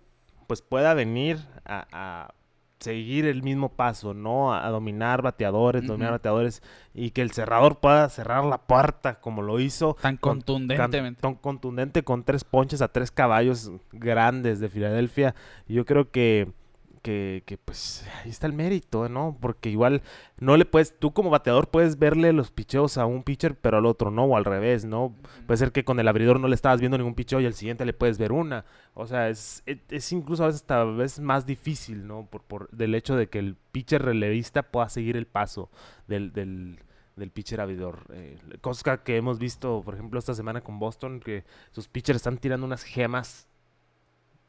[0.47, 2.33] pues pueda venir a, a
[2.79, 4.53] seguir el mismo paso, ¿no?
[4.53, 6.63] A, a dominar bateadores, dominar bateadores
[6.93, 11.21] y que el cerrador pueda cerrar la puerta como lo hizo Tan con- contundentemente.
[11.21, 15.35] tan contundente con tres ponches a tres caballos grandes de Filadelfia.
[15.67, 16.51] Yo creo que,
[16.99, 19.37] que, que, pues ahí está el mérito, ¿no?
[19.39, 20.01] Porque igual
[20.39, 23.85] no le puedes, tú como bateador puedes verle los picheos a un pitcher, pero al
[23.85, 25.15] otro no, o al revés, ¿no?
[25.47, 27.85] Puede ser que con el abridor no le estabas viendo ningún picheo y al siguiente
[27.85, 28.65] le puedes ver una.
[28.93, 32.25] O sea, es, es, es incluso a veces hasta a veces más difícil, ¿no?
[32.25, 35.69] Por, por del hecho de que el pitcher relevista pueda seguir el paso
[36.07, 36.79] del, del,
[37.15, 38.05] del pitcher abridor.
[38.13, 42.37] Eh, cosa que hemos visto, por ejemplo, esta semana con Boston, que sus pitchers están
[42.37, 43.48] tirando unas gemas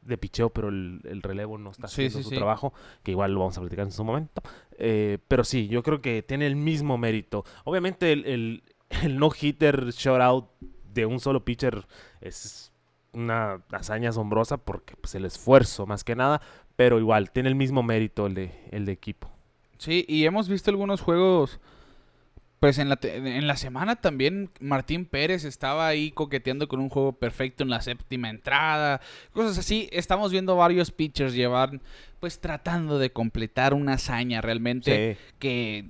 [0.02, 2.36] de picheo, pero el, el relevo no está Sí, haciendo sí, su sí.
[2.36, 4.42] trabajo, que igual lo vamos a platicar en su momento.
[4.78, 7.44] Eh, pero sí, yo creo que tiene el mismo mérito.
[7.64, 8.62] Obviamente el, el,
[9.02, 10.46] el no-hitter shutout
[10.92, 11.86] de un solo pitcher
[12.20, 12.72] es
[13.12, 16.40] una hazaña asombrosa porque pues, el esfuerzo más que nada,
[16.76, 19.30] pero igual tiene el mismo mérito el de, el de equipo.
[19.78, 21.60] Sí, y hemos visto algunos juegos.
[22.60, 27.12] Pues en la, en la semana también Martín Pérez estaba ahí coqueteando con un juego
[27.12, 29.00] perfecto en la séptima entrada.
[29.32, 29.88] Cosas así.
[29.92, 31.80] Estamos viendo varios pitchers llevar,
[32.20, 35.34] pues tratando de completar una hazaña realmente Sí.
[35.38, 35.86] que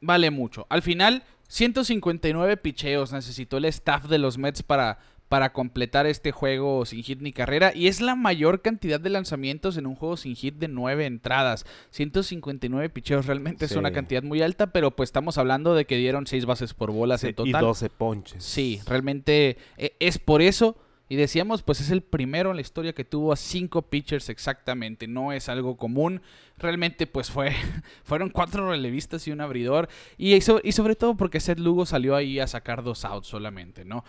[0.00, 0.66] vale mucho.
[0.70, 4.98] Al final, 159 picheos necesitó el staff de los Mets para,
[5.32, 7.72] para completar este juego sin hit ni carrera.
[7.74, 11.64] Y es la mayor cantidad de lanzamientos en un juego sin hit de 9 entradas.
[11.88, 16.26] 159 picheos realmente es una cantidad muy alta, pero pues estamos hablando de que dieron
[16.26, 17.62] 6 bases por bolas Sí, en y total.
[17.62, 18.44] 12 ponches.
[18.44, 20.76] Sí, realmente eh, es por eso.
[21.08, 25.06] Y decíamos, pues es el primero en la historia que tuvo a cinco pitchers exactamente.
[25.06, 26.20] No es algo común.
[26.58, 27.52] Realmente, pues fue.
[28.04, 29.88] fueron cuatro relevistas y un abridor.
[30.18, 34.04] Y, y sobre todo porque Seth Lugo salió ahí a sacar dos outs solamente, ¿no?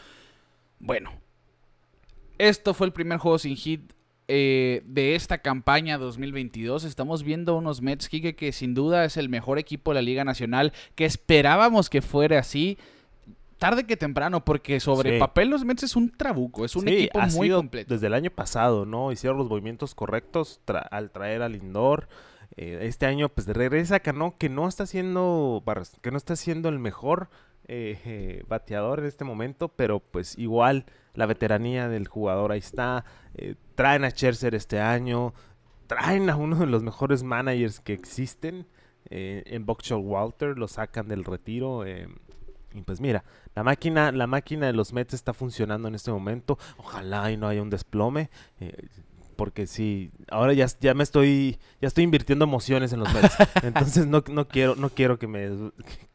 [0.86, 1.12] Bueno.
[2.38, 3.94] Esto fue el primer juego sin hit
[4.28, 6.84] eh, de esta campaña 2022.
[6.84, 10.24] Estamos viendo unos Mets, Kike, que sin duda es el mejor equipo de la Liga
[10.26, 10.74] Nacional.
[10.96, 12.78] Que esperábamos que fuera así.
[13.60, 15.20] Tarde que temprano, porque sobre Sí.
[15.20, 17.94] papel los Mets es un trabuco, es un Sí, equipo ha muy sido completo.
[17.94, 19.12] Desde el año pasado, ¿no?
[19.14, 22.10] Hicieron los movimientos correctos tra- al traer al Lindor.
[22.58, 25.64] Eh, este año, pues de regresa Cano, que no está siendo
[26.02, 27.30] que no está siendo el mejor
[27.68, 33.06] eh, eh, bateador en este momento, pero pues igual la veteranía del jugador ahí está.
[33.36, 35.34] Eh, traen a Scherzer este año,
[35.88, 38.68] traen a uno de los mejores managers que existen.
[39.10, 41.86] eh, en Buckshot Walter lo sacan del retiro.
[41.88, 43.24] y pues mira,
[43.56, 46.58] la máquina, la máquina de los Mets está funcionando en este momento.
[46.78, 48.30] Ojalá y no haya un desplome.
[49.36, 53.36] porque sí, ahora ya, ya me estoy, ya estoy invirtiendo emociones en los Mets.
[53.64, 55.50] Entonces no, no quiero, no quiero que me,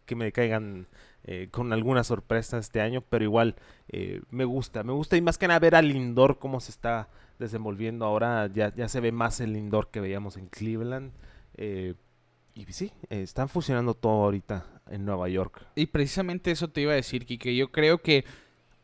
[0.07, 0.87] que me caigan
[1.31, 3.55] eh, con alguna sorpresa este año, pero igual
[3.91, 7.09] eh, me gusta, me gusta y más que nada ver al Lindor cómo se está
[7.39, 11.13] desenvolviendo ahora, ya, ya se ve más el Lindor que veíamos en Cleveland.
[11.59, 11.95] eh,
[12.55, 15.65] y sí, están funcionando todo ahorita en Nueva York.
[15.77, 17.55] Y precisamente eso te iba a decir, Kike.
[17.55, 18.25] Yo creo que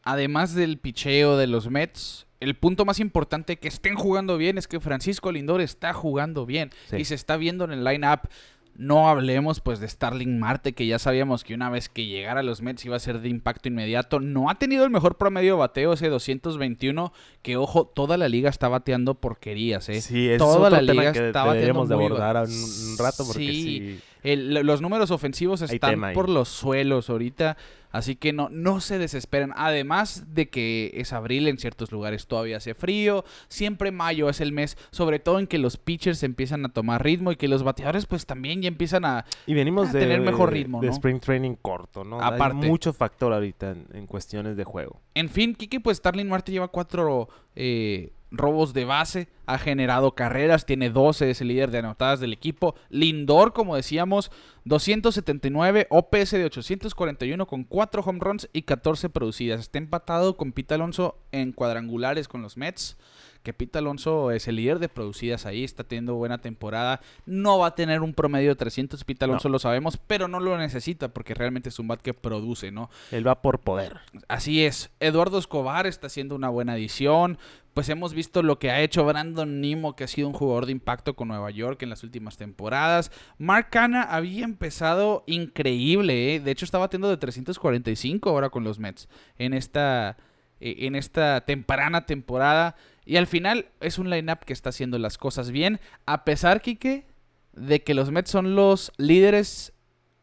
[0.05, 4.69] además del picheo de los Mets, el punto más importante que estén jugando bien es
[4.69, 6.97] que Francisco Lindor está jugando bien Sí.
[6.99, 8.29] y se está viendo en el line-up.
[8.77, 12.43] No hablemos pues de Starling Marte, que ya sabíamos que una vez que llegara a
[12.43, 14.19] los Mets iba a ser de impacto inmediato.
[14.19, 18.51] No ha tenido el mejor promedio de bateo, ese 221, que ojo, toda la liga
[18.51, 20.01] está bateando porquerías, ¿eh?
[20.01, 23.39] Sí, es Toda la liga que está de bateando muy abordar un, un rato porque
[23.47, 23.63] Sí.
[23.63, 24.01] sí.
[24.25, 27.57] El- los números ofensivos están tema por los suelos ahorita,
[27.95, 29.53] así que no, no se desesperen.
[29.57, 34.53] Además de que es abril, en ciertos lugares todavía hace frío, siempre mayo es el
[34.53, 38.07] mes, sobre todo en que los pitchers empiezan a tomar ritmo y que los bateadores
[38.07, 39.25] pues también ya empiezan a...
[39.47, 40.93] Y venimos a de, tener mejor de- ritmo, de ¿no?
[40.93, 42.21] spring training corto, ¿no?
[42.21, 42.65] Aparte.
[42.65, 45.01] Hay mucho factor ahorita en, en cuestiones de juego.
[45.15, 50.67] En fin, Kike, pues Starling Marte lleva cuatro eh, robos de base, ha generado carreras,
[50.67, 52.75] tiene 12, es el líder de anotadas del equipo.
[52.91, 54.31] Lindor, como decíamos,
[54.65, 59.61] 279, OPS de 841 con 4 home runs y 14 producidas.
[59.61, 62.97] Está empatado con Pete Alonso en cuadrangulares con los Mets
[63.45, 67.01] que Pete Alonso es el líder de producidas ahí, está teniendo buena temporada.
[67.27, 70.57] No va a tener un promedio de 300, Pete Alonso lo sabemos, pero no lo
[70.57, 72.91] necesita porque realmente es un bat que produce, ¿no?
[73.13, 73.99] Él va por poder.
[74.29, 74.91] Así es.
[74.99, 77.39] Eduardo Escobar está haciendo una buena adición.
[77.75, 80.73] Pues hemos visto lo que ha hecho Brandon Nimo, que ha sido un jugador de
[80.73, 83.13] impacto con Nueva York en las últimas temporadas.
[83.37, 86.41] Mark Hanna había empezado increíble, ¿eh?
[86.41, 90.17] De hecho, estaba teniendo de 345 ahora con los Mets en esta,
[90.61, 92.77] eh, en esta temprana temporada.
[93.07, 97.07] Y al final es un lineup que está haciendo las cosas bien, a pesar, Kike,
[97.53, 99.73] de que los Mets son los líderes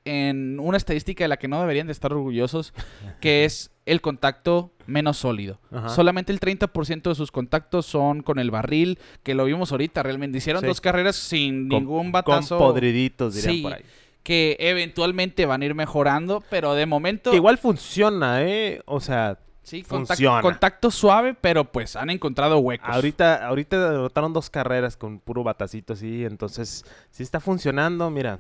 [0.03, 2.73] en una estadística de la que no deberían de estar orgullosos,
[3.19, 5.59] que es el contacto menos sólido.
[5.87, 10.39] Solamente el 30% de sus contactos son con el barril, que lo vimos ahorita, realmente
[10.39, 12.57] hicieron dos carreras sin ningún batazo.
[12.57, 13.83] Con podriditos, dirían por ahí.
[14.23, 17.31] Que eventualmente van a ir mejorando, pero de momento...
[17.31, 18.81] Que igual funciona, ¿eh?
[18.85, 22.89] O sea, Sí, contacto, suave, pero pues han encontrado huecos.
[22.89, 28.39] Ahorita, ahorita derrotaron dos carreras con puro batacito así, entonces si está funcionando, mira,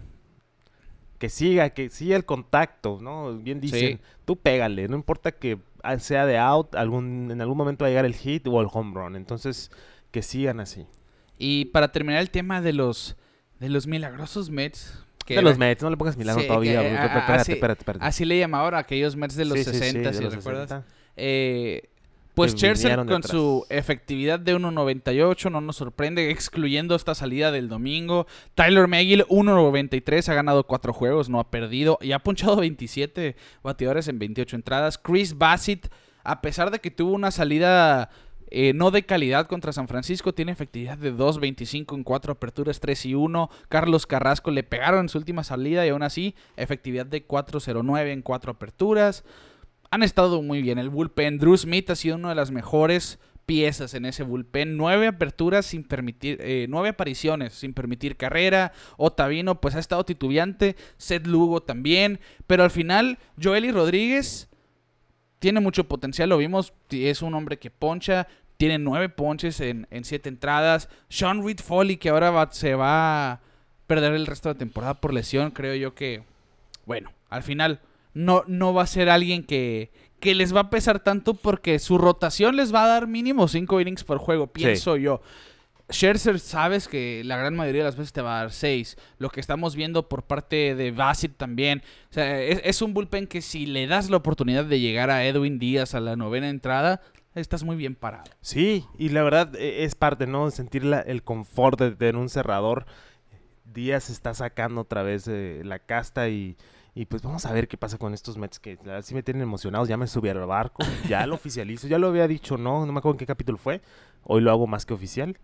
[1.19, 3.37] que siga, que siga el contacto, ¿no?
[3.37, 5.59] Bien dicen, tú pégale, no importa que
[5.99, 8.93] sea de out, algún, en algún momento va a llegar el hit o el home
[8.95, 9.69] run, entonces
[10.09, 10.87] que sigan así.
[11.37, 13.15] Y para terminar el tema de los,
[13.59, 16.81] de los milagrosos Mets, de los Mets, no le pongas milagro todavía.
[16.81, 18.05] espérate, así, espérate, espérate.
[18.05, 20.83] Así le llamaban a aquellos Mets de los 60, si recuerdas.
[21.17, 21.89] Eh,
[22.33, 28.25] pues Scherzer con su efectividad de 1.98 no nos sorprende, excluyendo esta salida del domingo.
[28.55, 34.07] Tyler Megill 1.93, ha ganado 4 juegos, no ha perdido y ha punchado 27 bateadores
[34.07, 34.97] en 28 entradas.
[34.97, 35.91] Chris Bassett,
[36.23, 38.09] a pesar de que tuvo una salida
[38.49, 43.07] eh, no de calidad contra San Francisco, tiene efectividad de 2.25 en 4 aperturas, 3
[43.07, 43.49] y 1.
[43.67, 48.21] Carlos Carrasco le pegaron en su última salida y aún así, efectividad de 4.09 en
[48.21, 49.25] 4 aperturas
[49.91, 50.79] han estado muy bien.
[50.79, 54.77] El bullpen, Drew Smith ha sido una de las mejores piezas en ese bullpen.
[54.77, 58.71] Nueve aperturas sin permitir, eh, nueve apariciones sin permitir carrera.
[58.95, 60.77] Otavino pues ha estado titubeante.
[60.95, 62.21] Seth Lugo también.
[62.47, 64.49] Pero al final, Joely Rodríguez
[65.39, 66.29] tiene mucho potencial.
[66.29, 68.27] Lo vimos, es un hombre que poncha.
[68.55, 70.87] Tiene nueve ponches en, siete entradas.
[71.09, 73.41] Sean Reed Foley, que ahora se va a
[73.87, 75.51] perder el resto de la temporada por lesión.
[75.51, 76.23] Creo yo que,
[76.85, 77.81] bueno, al final
[78.13, 81.97] no, no va a ser alguien que, que les va a pesar tanto porque su
[81.97, 85.21] rotación les va a dar mínimo 5 innings por juego, pienso yo.
[85.91, 88.97] Scherzer sabes que la gran mayoría de las veces te va a dar 6.
[89.17, 91.83] Lo que estamos viendo por parte de Bassett también.
[92.09, 95.59] O sea, es, un bullpen que si le das la oportunidad de llegar a Edwin
[95.59, 97.01] Díaz a la novena entrada,
[97.35, 98.31] estás muy bien parado.
[98.39, 100.49] Sí, y la verdad e, es parte, ¿no?
[100.51, 102.85] Sentir el confort de tener un cerrador.
[103.65, 106.57] Díaz está sacando otra vez eh, la casta y
[106.93, 109.87] y pues vamos a ver qué pasa con estos Mets que así me tienen emocionados.
[109.87, 111.87] Ya me subí al barco, ya lo oficializo.
[111.87, 113.81] Ya lo había dicho, no, no me acuerdo en qué capítulo fue.
[114.23, 115.37] Hoy lo hago más que oficial.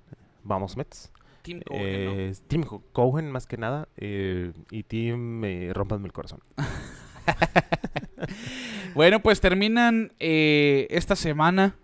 [0.44, 1.12] Vamos, Mets.
[1.44, 3.88] Tim Cohen, eh, Tim Cohen más que nada.
[3.96, 6.42] Eh, y Tim, me rompanme el corazón.
[8.94, 11.78] bueno, pues terminan eh, esta semana,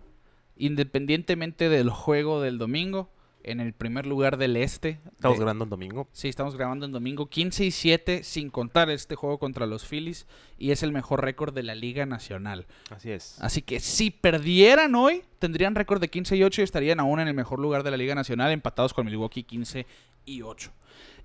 [0.56, 3.13] independientemente del juego del domingo
[3.44, 5.00] en el primer lugar del este.
[5.12, 6.08] Estamos grabando en domingo.
[6.12, 7.26] Sí, estamos grabando en domingo.
[7.28, 10.26] 15 y 7 sin contar este juego contra los Phillies
[10.58, 12.66] y es el mejor récord de la Liga Nacional.
[12.90, 13.40] Así es.
[13.40, 17.28] Así que si perdieran hoy, tendrían récord de 15 y 8 y estarían aún en
[17.28, 19.86] el mejor lugar de la Liga Nacional, empatados con Milwaukee 15
[20.24, 20.72] y 8.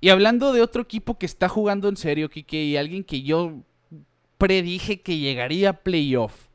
[0.02, 3.64] Y hablando de otro equipo que está jugando en serio, Kike, y alguien que yo
[4.38, 6.50] predije que llegaría a playoff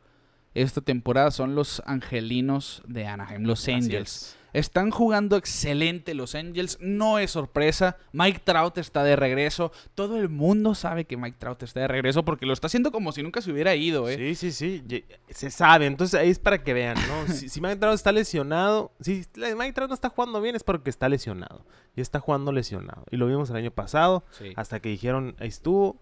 [0.55, 4.37] esta temporada son los Angelinos de Anaheim, los Angels.
[4.55, 7.97] Están jugando excelente los Angels, no es sorpresa.
[8.12, 9.73] Mike Trout está de regreso.
[9.97, 13.11] Todo el mundo sabe que Mike Trout está de regreso porque lo está haciendo como
[13.11, 14.17] si nunca se hubiera ido, ¿eh?
[14.17, 15.05] Sí, sí, sí.
[15.29, 15.87] Se sabe.
[15.87, 17.35] Entonces ahí es para que vean, ¿no?
[17.35, 21.09] si, Mike Trout está lesionado, si Mike Trout no está jugando bien es porque está
[21.09, 21.67] lesionado.
[21.97, 23.05] Y está jugando lesionado.
[23.11, 26.01] Y lo vimos el año pasado, hasta que dijeron, ahí estuvo,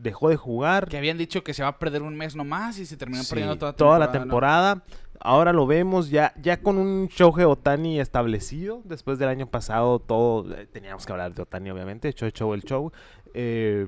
[0.00, 0.88] dejó de jugar.
[0.88, 3.58] Que habían dicho que se va a perder un mes nomás y se terminó perdiendo
[3.58, 4.82] toda, toda la temporada.
[5.22, 8.80] Ahora lo vemos ya, ya con un Shohei Otani establecido.
[8.84, 10.54] Después del año pasado, todo.
[10.54, 12.12] Eh, teníamos que hablar de Otani, obviamente.
[12.12, 12.90] Show, show, el show.
[13.34, 13.86] Eh,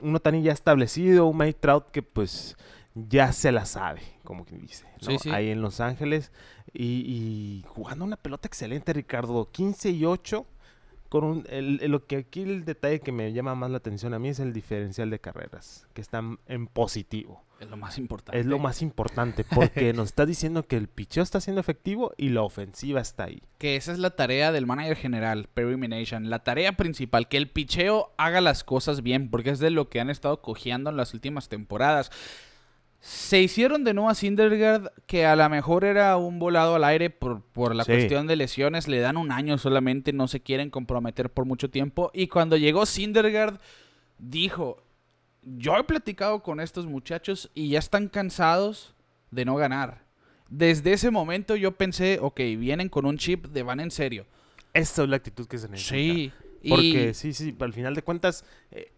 [0.00, 1.26] un Otani ya establecido.
[1.26, 2.56] Un Mike Trout que, pues,
[2.94, 4.84] ya se la sabe, como quien dice.
[5.30, 6.32] Ahí en Los Ángeles.
[6.72, 9.48] Y, y, jugando una pelota excelente, Ricardo.
[9.52, 10.46] 15 y 8
[11.12, 14.18] con un, el- lo que aquí el detalle que me llama más la atención a
[14.18, 17.44] mí es el diferencial de carreras, que están en positivo.
[17.60, 18.40] Es lo más importante.
[18.40, 22.30] Es lo más importante, porque nos está diciendo que el picheo está siendo efectivo y
[22.30, 23.42] la ofensiva está ahí.
[23.58, 26.30] Que esa es la tarea del manager general, Perry Minasian.
[26.30, 30.00] La tarea principal, que el picheo haga las cosas bien, porque es de lo que
[30.00, 32.10] han estado cojeando en las últimas temporadas.
[33.04, 37.10] Se hicieron de nuevo a Syndergaard, que a lo mejor era un volado al aire
[37.10, 37.90] por, por la Sí.
[37.90, 38.86] cuestión de lesiones.
[38.86, 42.12] Le dan un año solamente, no se quieren comprometer por mucho tiempo.
[42.14, 43.58] Y cuando llegó Syndergaard,
[44.18, 44.84] dijo,
[45.42, 48.94] yo he platicado con estos muchachos y ya están cansados
[49.32, 50.04] de no ganar.
[50.48, 54.26] Desde ese momento yo pensé, ok, vienen con un chip de van en serio.
[54.74, 55.94] Esa es la actitud que se necesita.
[55.96, 56.32] Sí.
[56.62, 58.92] y- Porque sí, sí, al final de cuentas eh,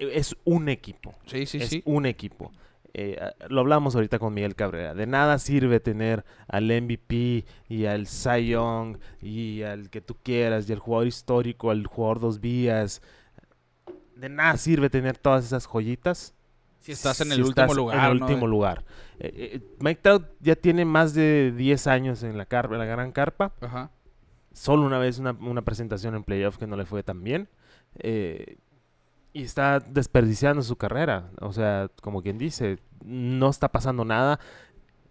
[0.00, 1.14] es un equipo.
[1.26, 1.82] Sí, sí, es sí.
[1.84, 2.50] un equipo.
[2.96, 4.94] Eh, ah, lo hablamos ahorita con Miguel Cabrera.
[4.94, 10.68] De nada sirve tener al MVP y al Cy Young y al que tú quieras
[10.68, 13.02] y al jugador histórico, al jugador dos vías.
[14.14, 16.34] De nada sirve tener todas esas joyitas
[16.78, 17.98] Si estás en si el último estás lugar.
[17.98, 18.26] En el ¿no?
[18.26, 18.84] último lugar.
[19.18, 22.86] Eh, eh, Mike Trout ya tiene más de 10 años en la, carpa, en la
[22.86, 23.52] gran carpa.
[23.60, 23.90] Ajá.
[24.52, 27.48] Solo una vez una, una presentación en playoff que no le fue tan bien.
[27.98, 28.58] Eh,
[29.34, 31.30] y está desperdiciando su carrera.
[31.42, 34.40] O sea, como quien dice, no está pasando nada.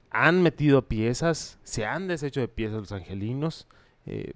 [0.09, 3.67] Han metido piezas, se han deshecho de piezas los angelinos.
[4.07, 4.33] eh,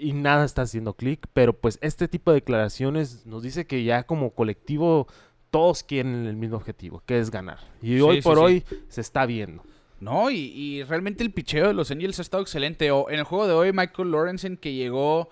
[0.00, 1.26] y nada está haciendo clic.
[1.34, 5.08] Pero pues este tipo de declaraciones nos dice que ya como colectivo
[5.50, 7.58] todos quieren el mismo objetivo, que es ganar.
[7.82, 8.42] Y Sí, hoy sí, por sí.
[8.44, 9.62] hoy se está viendo.
[10.00, 12.90] No, y, y realmente el picheo de los Angels ha estado excelente.
[12.92, 15.28] O en el juego de hoy, Michael Lorenzen, que llegó.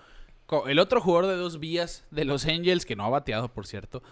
[0.67, 4.03] El otro jugador de dos vías de los Angels, que no ha bateado, por cierto.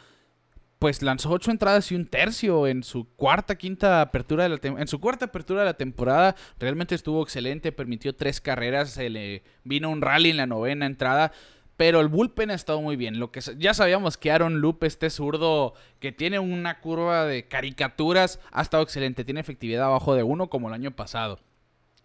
[0.79, 4.89] Pues lanzó ocho entradas y un tercio en su cuarta, quinta apertura de la en
[4.89, 6.35] su cuarta apertura de la temporada.
[6.59, 11.33] Realmente estuvo excelente, permitió tres carreras, se le vino un rally en la novena entrada.
[11.77, 13.19] Pero el bullpen ha estado muy bien.
[13.19, 18.39] Lo que ya sabíamos que Aaron Loop, este zurdo que tiene una curva de caricaturas,
[18.53, 19.25] ha estado excelente.
[19.25, 21.41] Tiene efectividad abajo de uno como el año pasado.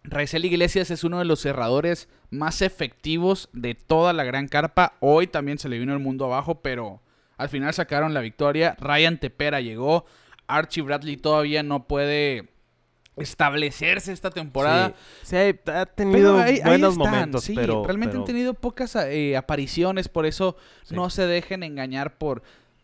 [0.09, 4.93] Raizel Iglesias es uno de los cerradores más efectivos de toda la gran carpa.
[4.99, 7.01] Hoy también se le vino el mundo abajo, pero
[7.37, 8.75] al final sacaron la victoria.
[8.79, 10.05] Ryan Tepera llegó.
[10.47, 12.49] Archie Bradley todavía no puede
[13.17, 14.93] establecerse esta temporada.
[15.23, 18.25] Sí, sí, ha tenido Pero ahí, ahí buenos están, momentos, sí, pero realmente pero- han
[18.25, 20.95] tenido pocas eh, apariciones, por eso Sí.
[20.95, 22.41] no se dejen engañar por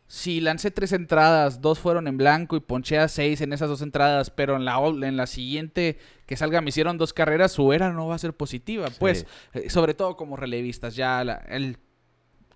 [0.07, 3.81] si lancé tres entradas, dos fueron en blanco y ponché a seis en esas dos
[3.81, 7.91] entradas, pero en la en la siguiente que salga me hicieron dos carreras, su era
[7.91, 11.77] no va a ser positiva, pues eh, sobre todo como relevistas ya la- el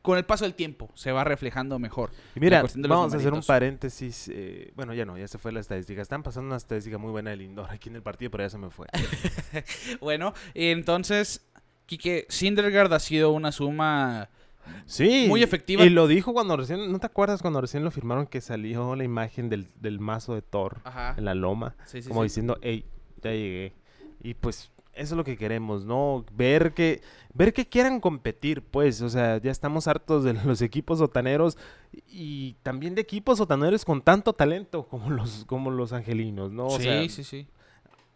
[0.02, 2.12] con el paso del tiempo se va reflejando mejor.
[2.34, 4.30] Y mira, vamos a hacer un paréntesis.
[4.34, 6.02] eh, bueno, ya no, ya se fue la estadística.
[6.02, 8.58] Están pasando una estadística muy buena del Lindor aquí en el partido, pero ya se
[8.58, 8.88] me fue.
[10.00, 11.42] Bueno, entonces
[11.86, 14.30] Quique Sindergaard ha sido una suma
[14.86, 15.26] Sí.
[15.28, 15.84] Muy efectiva.
[15.86, 19.04] Y lo dijo cuando recién, ¿no te acuerdas cuando recién lo firmaron que salió la
[19.04, 21.16] imagen del, del mazo de Thor Ajá.
[21.18, 21.76] en la loma?
[21.86, 22.26] Sí, sí, como sí.
[22.26, 22.86] diciendo, hey,
[23.22, 23.74] ya llegué.
[24.22, 26.26] Y pues eso es lo que queremos, ¿no?
[26.34, 27.02] Ver que,
[27.34, 31.58] ver que quieran competir, pues, o sea, ya estamos hartos de los equipos sotaneros
[32.08, 36.68] y también de equipos sotaneros con tanto talento como los, como los angelinos, ¿no?
[36.68, 37.48] O sí, sea, sí, sí.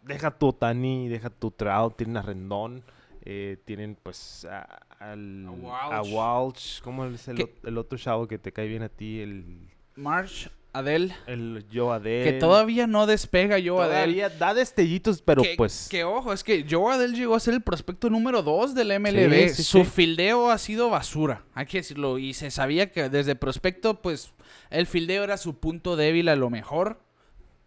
[0.02, 2.84] deja tu Otani, deja tu Trout, tienen a Rendón,
[3.22, 6.80] eh, tienen pues a, al, A a Walsh.
[6.82, 9.20] ¿cómo es el, el otro chavo que te cae bien a ti?
[9.20, 12.24] El, Marsh, Adele, el Joe Adele.
[12.32, 13.94] que todavía no despega Joe Adele.
[14.14, 15.86] Todavía da destellitos, pero que, pues...
[15.88, 19.48] que ojo, es que Joe Adele llegó a ser el prospecto número 2 del MLB.
[19.50, 19.84] Sí, sí, Su sí.
[19.84, 22.18] fildeo ha sido basura, hay que decirlo.
[22.18, 24.32] Y se sabía que desde prospecto, pues,
[24.70, 26.98] el fildeo era su punto débil a lo mejor.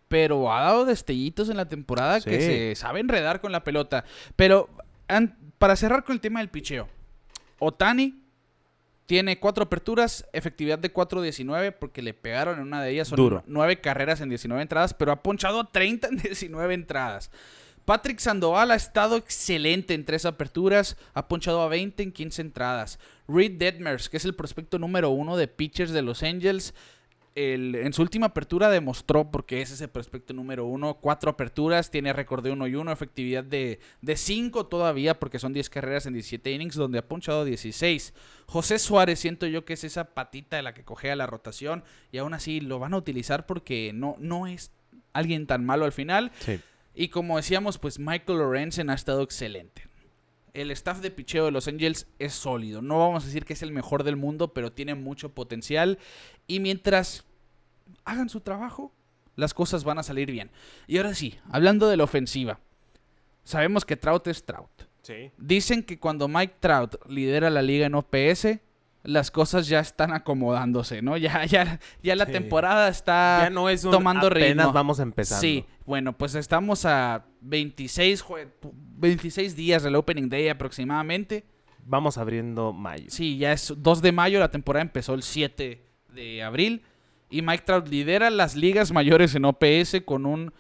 [0.10, 4.06] Pero ha dado destellitos en la temporada que se sabe enredar con la pelota.
[4.38, 4.70] Pero
[5.10, 6.88] an- para cerrar con el tema del picheo.
[7.60, 8.22] Otani
[9.06, 13.08] tiene cuatro aperturas, efectividad de 4.19 porque le pegaron en una de ellas.
[13.08, 13.44] Son Duro.
[13.48, 17.32] nueve carreras en 19 entradas, pero ha ponchado a 30 en 19 entradas.
[17.86, 23.00] Patrick Sandoval ha estado excelente en tres aperturas, ha ponchado a 20 en 15 entradas.
[23.30, 26.74] Reed Detmers, que es el prospecto número uno de pitchers de los Angels,
[27.38, 32.12] el- en su última apertura demostró, porque es ese prospecto número uno, cuatro aperturas, tiene
[32.12, 33.80] récord de 1 y 1, efectividad de
[34.16, 38.16] 5 todavía, porque son 10 carreras en 17 innings, donde ha ponchado 16.
[38.48, 42.18] José Suárez, siento yo que es esa patita de la que cogea la rotación, y
[42.18, 44.72] aún así lo van a utilizar porque no, no es
[45.14, 46.32] alguien tan malo al final.
[46.40, 46.60] Sí.
[46.96, 49.84] Y como decíamos, pues Michael Lorenzen ha estado excelente.
[50.56, 52.82] El staff de picheo de los Angels es sólido.
[52.82, 56.00] No vamos a decir que es el mejor del mundo, pero tiene mucho potencial.
[56.48, 57.27] Y mientras
[58.06, 58.94] hagan su trabajo,
[59.36, 60.50] las cosas van a salir bien.
[60.88, 62.60] Y ahora sí, hablando de la ofensiva.
[63.44, 64.70] Sabemos que Trout es Trout.
[65.04, 65.32] Sí.
[65.38, 68.60] Dicen que cuando Mike Trout lidera la liga en OPS,
[69.04, 71.16] las cosas ya están acomodándose, ¿no?
[71.16, 72.34] Ya, ya, ya la Sí.
[72.34, 74.74] temporada está ya no es un tomando apenas ritmo.
[74.74, 75.40] vamos empezando.
[75.42, 78.50] Sí, bueno, pues estamos a 26, jue-
[78.98, 81.46] 26 días del Opening Day aproximadamente.
[81.86, 83.06] Vamos abriendo mayo.
[83.08, 86.82] Sí, ya es 2 de mayo, la temporada empezó el 7 de abril.
[87.30, 90.54] Y Mike Trout lidera las ligas mayores en OPS con un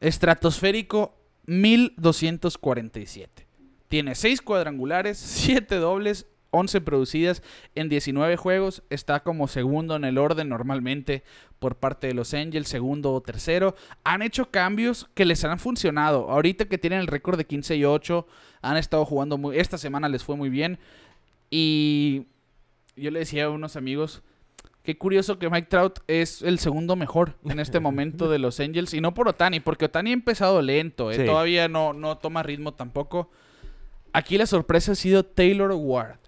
[0.00, 1.14] estratosférico
[1.46, 3.46] 1247.
[3.88, 7.42] Tiene 6 cuadrangulares, 7 dobles, 11 producidas
[7.74, 8.82] en 19 juegos.
[8.88, 11.22] Está como segundo en el orden normalmente
[11.58, 13.74] por parte de los Angels, segundo o tercero.
[14.04, 16.30] Han hecho cambios que les han funcionado.
[16.30, 18.26] Ahorita que tienen el récord de 15 y 8,
[18.62, 19.58] han estado jugando muy...
[19.58, 20.78] Esta semana les fue muy bien.
[21.50, 22.26] Y
[22.96, 24.22] yo le decía a unos amigos,
[24.84, 28.94] qué curioso que Mike Trout es el segundo mejor en este momento de los Angels.
[28.94, 31.16] Y no por Otani, porque Otani ha empezado lento, ¿eh?
[31.16, 31.24] Sí.
[31.24, 33.30] todavía no, no toma ritmo tampoco.
[34.12, 36.18] Aquí la sorpresa ha sido Taylor Ward.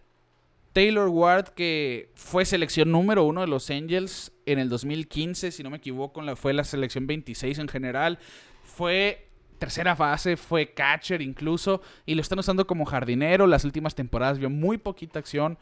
[0.72, 5.70] Taylor Ward, que fue selección número uno de los Angels en el 2015, si no
[5.70, 8.18] me equivoco, fue la selección 26 en general.
[8.62, 9.28] Fue
[9.59, 13.46] tercera base, fue catcher incluso, y lo están usando como jardinero.
[13.46, 15.59] Las últimas temporadas vio muy poquita acción.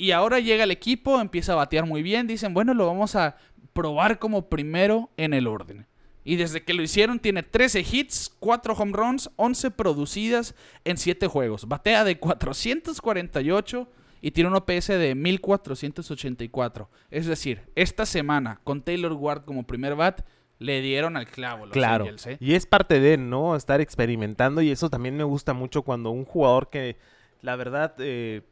[0.00, 2.26] Y ahora llega el equipo, empieza a batear muy bien.
[2.26, 3.36] Dicen, bueno, lo vamos a
[3.74, 5.86] probar como primero en el orden.
[6.24, 11.26] Y desde que lo hicieron tiene 13 hits, 4 home runs, 11 producidas en 7
[11.26, 11.68] juegos.
[11.68, 13.88] Batea de 448
[14.22, 16.88] y tiene un OPS de 1484.
[17.10, 20.22] Es decir, esta semana con Taylor Ward como primer bat
[20.58, 22.04] le dieron al clavo los Claro.
[22.04, 22.36] Angels, ¿eh?
[22.40, 23.54] Y es parte de, ¿no?
[23.54, 26.96] Estar experimentando y eso también me gusta mucho cuando un jugador que,
[27.42, 28.42] la verdad, eh,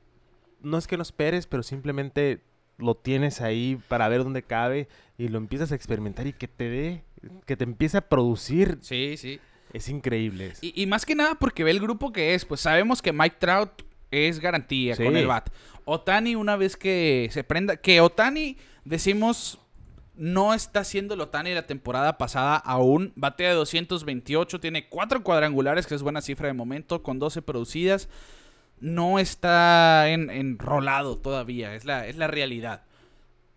[0.61, 2.43] no es que no esperes, pero simplemente
[2.79, 6.69] lo tienes ahí para ver dónde cabe y lo empiezas a experimentar y que te
[6.69, 7.03] dé,
[7.47, 8.79] que te empiece a producir.
[8.83, 9.41] Sí, sí.
[9.73, 10.53] Es increíble.
[10.63, 13.37] Y, y más que nada porque ve el grupo que es, pues sabemos que Mike
[13.39, 15.05] Trout es garantía Sí.
[15.05, 15.51] con el bat.
[15.85, 19.59] Otani una vez que se prenda, que Otani decimos
[20.15, 25.23] no está haciendo el Otani de la temporada pasada aún, batea de 228, tiene cuatro
[25.23, 28.09] cuadrangulares, que es buena cifra de momento, con 12 producidas.
[28.81, 32.83] No está en- enrolado todavía, es la, es la realidad.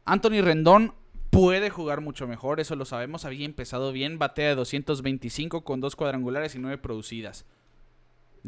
[0.05, 0.93] Anthony Rendón
[1.29, 3.23] puede jugar mucho mejor, eso lo sabemos.
[3.25, 7.45] Había empezado bien, batea de 225 con dos cuadrangulares y nueve producidas.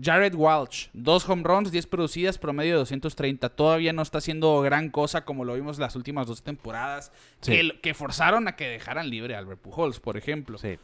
[0.02, 3.50] Jared Walsh, dos home runs, 10 producidas, promedio de 230.
[3.50, 7.12] Todavía no está haciendo gran cosa como lo vimos las últimas dos temporadas.
[7.42, 7.52] Sí.
[7.52, 10.58] Que, que forzaron a que dejaran libre a Albert Pujols, por ejemplo.
[10.58, 10.80] Sí.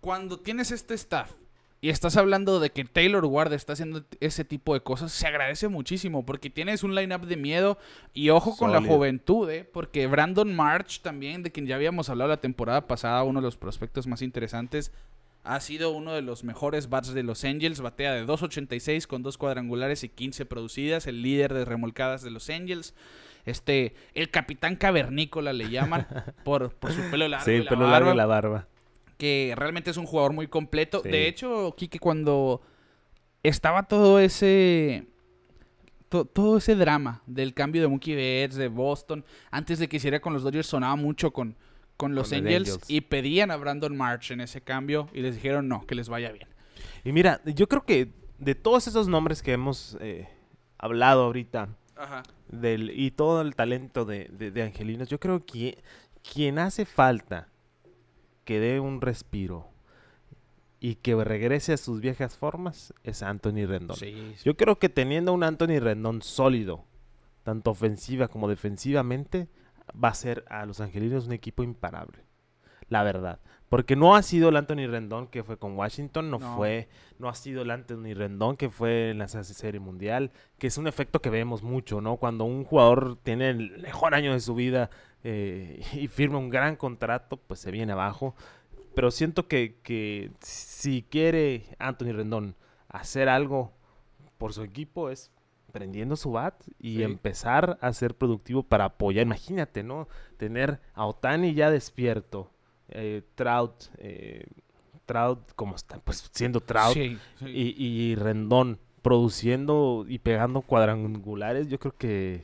[0.00, 1.32] Cuando tienes este staff
[1.80, 5.68] y estás hablando de que Taylor Ward está haciendo ese tipo de cosas, se agradece
[5.68, 7.78] muchísimo porque tienes un lineup de miedo
[8.14, 9.68] y ojo con la juventud, ¿eh?
[9.70, 13.56] porque Brandon March también, de quien ya habíamos hablado la temporada pasada, uno de los
[13.56, 14.92] prospectos más interesantes,
[15.44, 19.38] ha sido uno de los mejores bats de los Angels, batea de 2.86 con dos
[19.38, 22.94] cuadrangulares y 15 producidas, el líder de remolcadas de los Angels.
[23.44, 26.08] Este, el capitán cavernícola le llaman
[26.44, 27.44] por, por su pelo largo.
[27.44, 28.66] Sí, y la pelo largo y la barba.
[29.18, 31.00] Que realmente es un jugador muy completo.
[31.02, 31.08] Sí.
[31.10, 32.60] De hecho, Kike, cuando
[33.42, 35.06] estaba todo ese
[36.08, 40.20] to- todo ese drama del cambio de Mookie Betts de Boston, antes de que hiciera
[40.20, 41.56] con los Dodgers sonaba mucho con,
[41.96, 42.90] con los Con el Angels, Angels.
[42.90, 46.30] y pedían a Brandon March en ese cambio y les dijeron no, que les vaya
[46.32, 46.48] bien.
[47.04, 50.28] Y mira, yo creo que de todos esos nombres que hemos eh,
[50.78, 52.22] hablado ahorita, Ajá.
[52.48, 55.78] del, y todo el talento de, de, de Angelinos, yo creo que
[56.32, 57.48] quien hace falta
[58.46, 59.68] que dé un respiro
[60.80, 63.96] y que regrese a sus viejas formas es Anthony Rendón.
[63.96, 64.42] Sí, sí.
[64.44, 66.84] Yo creo que teniendo un Anthony Rendón sólido,
[67.42, 69.48] tanto ofensiva como defensivamente,
[69.92, 72.24] va a ser a los Angelinos un equipo imparable.
[72.88, 73.40] La verdad.
[73.68, 76.56] Porque no ha sido el Anthony Rendón que fue con Washington, no, No.
[76.56, 76.88] fue,
[77.18, 80.86] no ha sido el Anthony Rendón que fue en la serie mundial, que es un
[80.86, 82.16] efecto que vemos mucho, ¿no?
[82.16, 84.88] Cuando un jugador tiene el mejor año de su vida
[85.24, 88.34] eh, y firma un gran contrato, pues se viene abajo.
[88.94, 92.56] Pero siento que, que si quiere Anthony Rendón
[92.88, 93.72] hacer algo
[94.38, 95.30] por su equipo es
[95.72, 97.02] prendiendo su bat y Sí.
[97.02, 99.26] empezar a ser productivo para apoyar.
[99.26, 100.08] Imagínate, ¿no?
[100.38, 102.50] Tener a Otani ya despierto,
[102.88, 104.46] eh, Trout, eh,
[105.04, 107.46] Trout como está, pues siendo Trout Sí, sí.
[107.46, 112.42] y, y Rendón produciendo y pegando cuadrangulares, yo creo que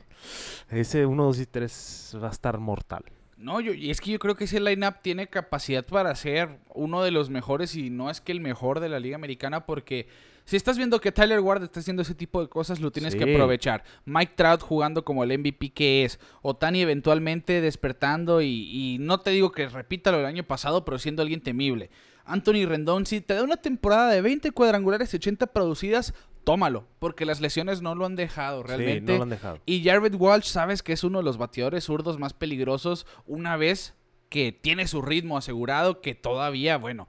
[0.69, 3.03] ese 1, 2 y 3 va a estar mortal.
[3.37, 7.03] No, yo, y es que yo creo que ese lineup tiene capacidad para ser uno
[7.03, 10.07] de los mejores y no es que el mejor de la Liga Americana porque
[10.45, 13.23] si estás viendo que Tyler Ward está haciendo ese tipo de cosas, lo tienes que
[13.23, 13.83] aprovechar.
[14.05, 19.31] Mike Trout jugando como el MVP que es, Otani eventualmente despertando y, y no te
[19.31, 21.89] digo que repita lo del año pasado, pero siendo alguien temible.
[22.25, 26.13] Anthony Rendón, si te da una temporada de 20 cuadrangulares y 80 producidas,
[26.43, 29.11] tómalo, porque las lesiones no lo han dejado realmente.
[29.11, 29.59] Sí, no lo han dejado.
[29.65, 33.95] Y Jared Walsh, sabes que es uno de los bateadores zurdos más peligrosos una vez
[34.29, 37.07] que tiene su ritmo asegurado, que todavía, bueno,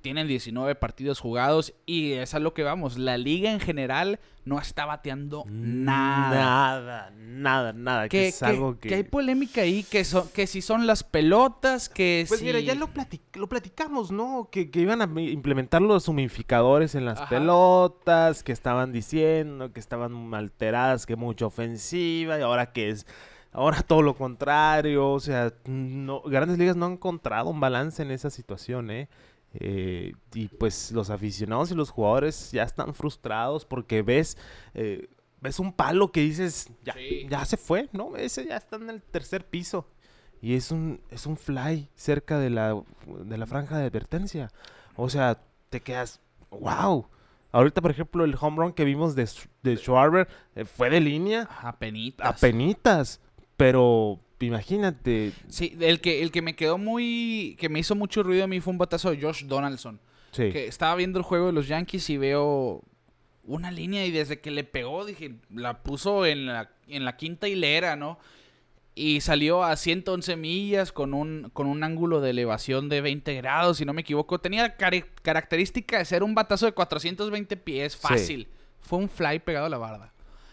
[0.00, 2.98] tienen 19 partidos jugados y es a lo que vamos.
[2.98, 6.30] La liga en general no está bateando nada.
[6.34, 8.02] Nada, nada, nada.
[8.08, 8.88] Que, Que, es algo que...
[8.88, 12.46] que hay polémica ahí, que, son, que si son las pelotas, que Pues si...
[12.46, 14.48] mira, ya lo, platic- lo platicamos, ¿no?
[14.50, 17.28] Que, que iban a implementar los humidificadores en las Ajá.
[17.28, 23.06] pelotas, que estaban diciendo que estaban alteradas, que mucha ofensiva, y ahora que es...
[23.52, 28.12] Ahora todo lo contrario, o sea, no, Grandes Ligas no han encontrado un balance en
[28.12, 29.08] esa situación, ¿eh?
[29.54, 34.36] Eh, y pues los aficionados y los jugadores ya están frustrados porque ves,
[34.74, 35.08] eh,
[35.40, 37.26] ves un palo que dices, ya, Sí.
[37.28, 38.16] ya se fue, ¿no?
[38.16, 39.86] Ese ya está en el tercer piso.
[40.42, 42.80] Y es un, es un fly cerca de la,
[43.24, 44.50] de la franja de advertencia.
[44.96, 45.38] O sea,
[45.68, 46.20] te quedas,
[46.50, 47.06] wow.
[47.52, 49.28] Ahorita, por ejemplo, el home run que vimos de,
[49.62, 52.26] de Schwarber eh, fue de línea Apenitas.
[52.26, 53.20] a penitas.
[53.56, 55.32] Pero imagínate.
[55.48, 57.56] Sí, el que, el que me quedó muy...
[57.58, 60.00] que me hizo mucho ruido a mí fue un batazo de Josh Donaldson.
[60.32, 60.50] Sí.
[60.50, 62.82] Que estaba viendo el juego de los Yankees y veo
[63.44, 67.48] una línea y desde que le pegó dije, la puso en la, en la quinta
[67.48, 68.18] hilera, ¿no?
[68.94, 73.78] Y salió a 111 millas con un, con un ángulo de elevación de 20 grados,
[73.78, 74.40] si no me equivoco.
[74.40, 78.48] Tenía cari- característica de ser un batazo de 420 pies, fácil.
[78.80, 80.12] Fue un fly pegado a la barda.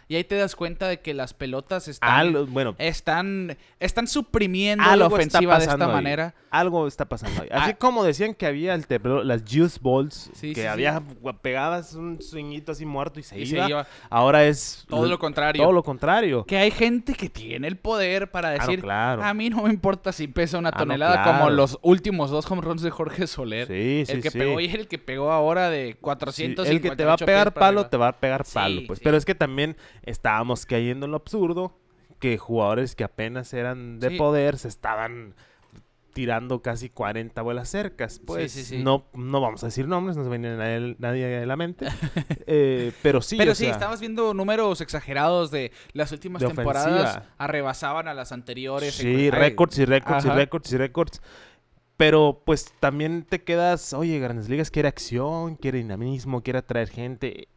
[0.10, 5.10] Y ahí te das cuenta de que las pelotas están, bueno, están, están suprimiendo algo
[5.10, 5.92] la ofensiva de esta ahí.
[5.92, 6.34] manera.
[6.50, 7.50] Algo está pasando ahí.
[7.52, 7.78] Así Ah.
[7.78, 11.02] como decían que había el teplo- las juice balls, Sí, que sí, había
[11.42, 13.86] pegabas un swingito así muerto y se, Y se iba.
[14.10, 15.62] Ahora es Todo lo contrario.
[15.62, 16.46] Todo lo contrario.
[16.46, 19.22] Que hay gente que tiene el poder para decir, claro.
[19.24, 21.38] a mí no me importa si pesa una Ah, no, tonelada, claro.
[21.40, 23.68] como los últimos dos home runs de Jorge Soler.
[23.68, 24.40] Sí, sí, el que sí.
[24.40, 27.54] pegó y el que pegó ahora de Sí, 400 el que te va a pegar
[27.54, 29.00] palo, te va a pegar Sí, palo, pues.
[29.00, 29.04] sí.
[29.04, 29.76] Pero es que también
[30.08, 31.78] estábamos cayendo en lo absurdo
[32.20, 34.18] que jugadores que apenas eran de Sí.
[34.18, 35.36] poder se estaban
[36.14, 38.20] tirando casi 40 vuelas cercas.
[38.26, 38.84] Pues sí, sí.
[38.84, 41.86] No, no vamos a decir nombres, no se viene nadie, nadie a la mente.
[42.50, 47.22] Eh, pero sí, Pero sí, sea, estabas viendo números exagerados de las últimas De temporadas.
[47.38, 48.96] Arrebasaban a las anteriores.
[48.96, 51.22] Sí, récords y récords y récords y récords.
[51.98, 57.48] Pero pues también te quedas, oye, Grandes Ligas quiere acción, quiere dinamismo, quiere atraer gente.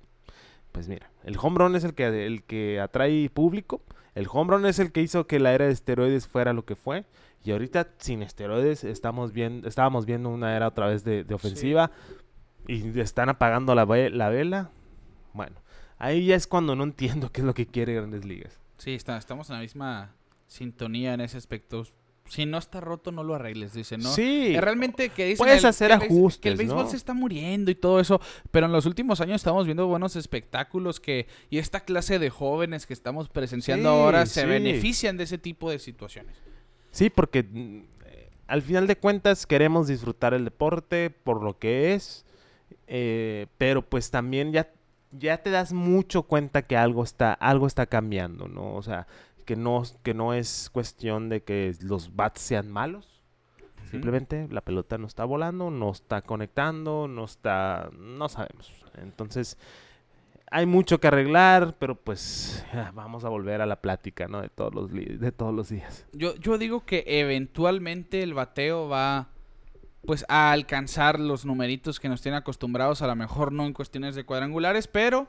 [0.73, 3.83] Pues mira, el home run es el que, el que atrae público.
[4.14, 6.77] El home run es el que hizo que la era de esteroides fuera lo que
[6.77, 7.05] fue.
[7.45, 11.91] Y ahorita sin esteroides estamos viendo, estábamos viendo una era otra vez de, de ofensiva.
[12.68, 14.71] Y están apagando la, la vela.
[15.33, 15.57] Bueno,
[15.99, 18.61] ahí ya es cuando no entiendo qué es lo que quiere Grandes Ligas.
[18.79, 20.14] Sí, está- estamos en la misma
[20.47, 21.85] sintonía en ese aspecto.
[22.31, 24.09] Si no está roto, no lo arregles, dice, ¿no?
[24.12, 24.55] Sí.
[24.55, 26.89] Eh, realmente que dicen Puedes el- hacer que el béis- Que el ajustes, béisbol ¿no?
[26.91, 28.20] se está muriendo y todo eso,
[28.53, 32.87] pero en los últimos años estamos viendo buenos espectáculos que y esta clase de jóvenes
[32.87, 34.47] que estamos presenciando Sí, ahora se sí.
[34.47, 36.37] benefician de ese tipo de situaciones.
[36.93, 41.95] Sí, porque mm, eh, al final de cuentas queremos disfrutar el deporte por lo que
[41.95, 42.24] es,
[42.87, 44.70] eh, pero pues también ya,
[45.11, 48.74] ya te das mucho cuenta que algo está, algo está cambiando, ¿no?
[48.74, 49.07] O sea,
[49.51, 53.21] que no, que no es cuestión de que los bats sean malos.
[53.91, 58.73] Simplemente la pelota no está volando, no está conectando, no está, no sabemos.
[59.03, 59.59] Entonces,
[60.53, 64.41] hay mucho que arreglar, pero pues vamos a volver a la plática, ¿no?
[64.41, 66.07] De todos los, de todos los días.
[66.13, 69.31] Yo, yo digo que eventualmente el bateo va
[70.07, 74.15] pues a alcanzar los numeritos que nos tienen acostumbrados, a lo mejor no en cuestiones
[74.15, 75.27] de cuadrangulares, pero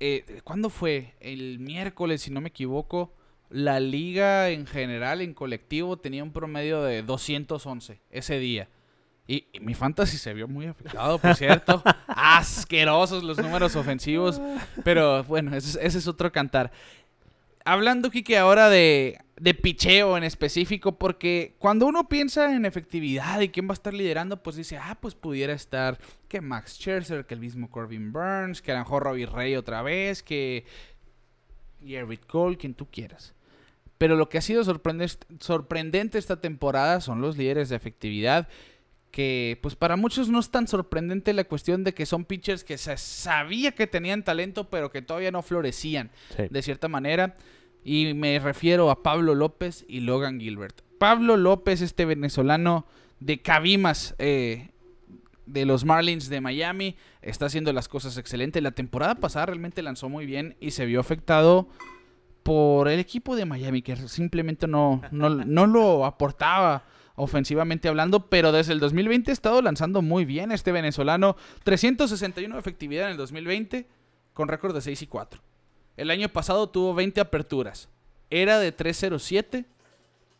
[0.00, 1.14] eh, ¿cuándo fue?
[1.20, 3.12] El miércoles, si no me equivoco,
[3.50, 8.68] la liga en general, en colectivo, tenía un promedio de 211 ese día.
[9.26, 11.82] Y, y mi fantasy se vio muy afectado, por cierto.
[12.08, 14.40] Asquerosos los números ofensivos.
[14.84, 16.72] Pero bueno, ese, es- ese es otro cantar.
[17.64, 23.48] Hablando, Kike, ahora de, de picheo en específico, porque cuando uno piensa en efectividad y
[23.48, 27.34] quién va a estar liderando, pues dice, ah, pues pudiera estar que Max Scherzer, que
[27.34, 30.64] el mismo Corbin Burns, que a lo mejor Robbie Ray otra vez, que
[31.84, 33.34] Gerrit Cole, quien tú quieras.
[33.98, 38.48] Pero lo que ha sido sorprende- sorprendente esta temporada son los líderes de efectividad
[39.10, 42.76] que pues para muchos no es tan sorprendente la cuestión de que son pitchers que
[42.78, 46.44] se sabía que tenían talento pero que todavía no florecían Sí.
[46.50, 47.36] de cierta manera
[47.84, 50.80] y me refiero a Pablo López y Logan Gilbert.
[50.98, 52.86] Pablo López, este venezolano
[53.20, 54.70] de Cabimas eh,
[55.44, 58.62] de los Marlins de Miami, está haciendo las cosas excelentes.
[58.62, 61.68] La temporada pasada realmente lanzó muy bien y se vio afectado
[62.42, 66.84] por el equipo de Miami que simplemente no, no, no lo aportaba
[67.16, 71.36] ofensivamente hablando, pero desde el 2020 ha estado lanzando muy bien este venezolano.
[71.64, 73.86] 361 de efectividad en el 2020
[74.32, 75.40] con récord de 6 y 4.
[75.96, 77.88] El año pasado tuvo 20 aperturas.
[78.30, 79.64] Era de 307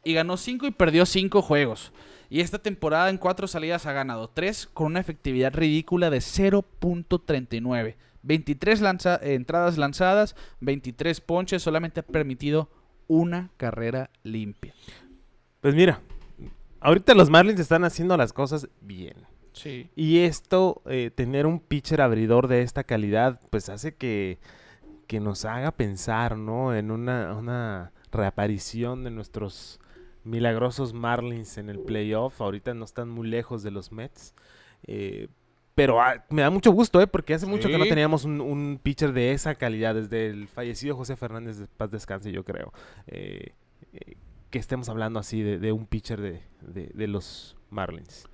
[0.05, 1.93] y ganó 5 y perdió 5 juegos.
[2.31, 7.97] Y esta temporada en 4 salidas ha ganado 3 con una efectividad ridícula de 0.39.
[8.23, 8.83] 23
[9.23, 12.71] entradas lanzadas, 23 ponches, solamente ha permitido
[13.07, 14.75] una carrera limpia.
[15.61, 16.01] Pues mira,
[16.81, 19.15] ahorita los Marlins están haciendo las cosas bien.
[19.53, 19.91] Sí.
[19.95, 24.39] Y esto, eh, tener un pitcher abridor de esta calidad, pues hace que,
[25.07, 26.75] que nos haga pensar, ¿no?
[26.75, 29.81] En una, una reaparición de nuestros
[30.25, 32.41] milagrosos Marlins en el playoff.
[32.41, 34.35] Ahorita no están muy lejos de los Mets.
[34.87, 35.29] Eh,
[35.75, 37.07] pero ah, me da mucho gusto, ¿eh?
[37.07, 41.17] Porque hace mucho que no teníamos un, pitcher de esa calidad, desde el fallecido José
[41.17, 42.73] Fernández de Paz Descanse, yo creo.
[43.07, 43.53] Eh,
[43.93, 44.17] eh,
[44.51, 48.29] que estemos hablando así de, un pitcher de, de los Marlins.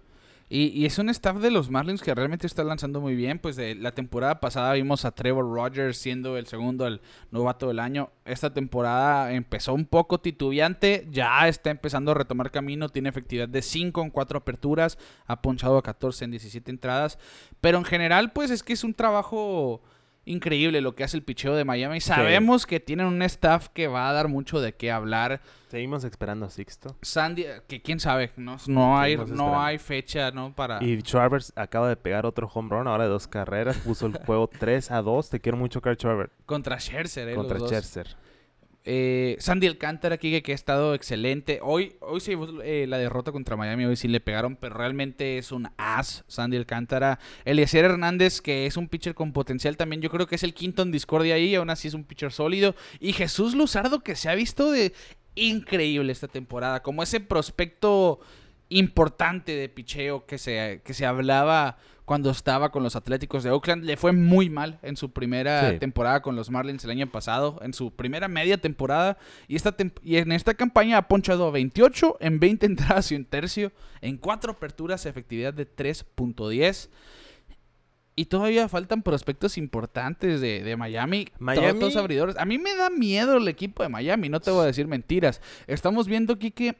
[0.52, 3.38] Y, es un staff de los Marlins que realmente está lanzando muy bien.
[3.38, 7.78] Pues de la temporada pasada vimos a Trevor Rogers siendo el segundo, el novato del
[7.78, 8.10] año.
[8.24, 12.88] Esta temporada empezó un poco titubeante, ya está empezando a retomar camino.
[12.88, 14.98] Tiene efectividad de 5 en 4 aperturas,
[15.28, 17.20] ha ponchado a 14 en 17 entradas.
[17.60, 19.80] Pero en general, pues es que es un trabajo
[20.24, 22.00] increíble lo que hace el picheo de Miami.
[22.00, 25.40] Sabemos que tienen un staff que va a dar mucho de qué hablar.
[25.68, 26.96] Seguimos esperando a Sixto.
[27.02, 30.54] Sandy, que quién sabe, no, no hay, no hay fecha, ¿no?
[30.54, 30.82] Para...
[30.82, 33.76] Y Travers acaba de pegar otro home run ahora de dos carreras.
[33.78, 35.30] Puso el juego 3 a 2.
[35.30, 36.32] Te quiero mucho, Carl Travers.
[36.46, 38.16] Contra Scherzer, eh, Contra Scherzer.
[38.92, 41.60] Eh, Sandy Alcántara aquí que ha estado excelente.
[41.62, 42.34] Hoy, hoy sí,
[42.64, 46.56] eh, la derrota contra Miami, hoy sí le pegaron, pero realmente es un as Sandy
[46.56, 47.20] Alcántara.
[47.44, 50.82] Eliezer Hernández, que es un pitcher con potencial también, yo creo que es el quinto
[50.82, 52.74] en discordia ahí, aún así es un pitcher sólido.
[52.98, 54.92] Y Jesús Luzardo, que se ha visto de
[55.36, 58.18] increíble esta temporada, como ese prospecto
[58.70, 61.78] importante de picheo que se, que se hablaba
[62.10, 63.84] cuando estaba con los Atléticos de Oakland.
[63.84, 67.72] Le fue muy mal en su primera temporada con los Marlins el año pasado, en
[67.72, 69.16] su primera media temporada.
[69.46, 73.24] Y, esta y en esta campaña ha ponchado a 28 en 20 entradas y un
[73.24, 76.88] tercio, en 4 aperturas, efectividad de 3.10.
[78.16, 81.28] Y todavía faltan prospectos importantes de, Miami.
[81.38, 81.94] Miami.
[81.94, 82.36] abridores.
[82.38, 85.40] A mí me da miedo el equipo de Miami, no te voy a decir mentiras.
[85.68, 86.74] Estamos viendo aquí que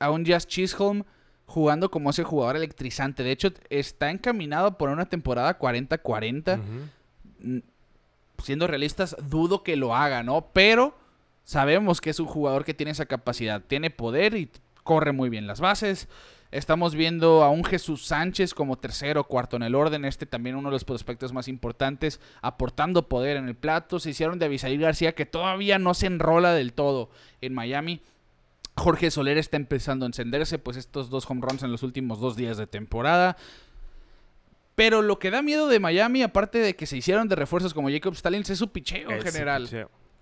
[0.00, 1.04] a un Jazz Chisholm
[1.46, 3.22] jugando como ese jugador electrizante.
[3.22, 6.60] De hecho, está encaminado por una temporada 40-40.
[7.38, 7.58] Mm,
[8.42, 10.48] siendo realistas, dudo que lo haga, ¿no?
[10.52, 10.94] Pero
[11.44, 13.62] sabemos que es un jugador que tiene esa capacidad.
[13.62, 14.50] Tiene poder y
[14.82, 16.08] corre muy bien las bases.
[16.52, 20.04] Estamos viendo a un Jesús Sánchez como tercero o cuarto en el orden.
[20.04, 23.98] Este también uno de los prospectos más importantes, aportando poder en el plato.
[23.98, 28.00] Se hicieron de Avisaí García, que todavía no se enrola del todo en Miami.
[28.76, 32.36] Jorge Soler está empezando a encenderse, pues estos dos home runs en los últimos dos
[32.36, 33.36] días de temporada.
[34.74, 37.90] Pero lo que da miedo de Miami, aparte de que se hicieron de refuerzos como
[37.90, 39.68] Jacob Stalins, es su picheo en general.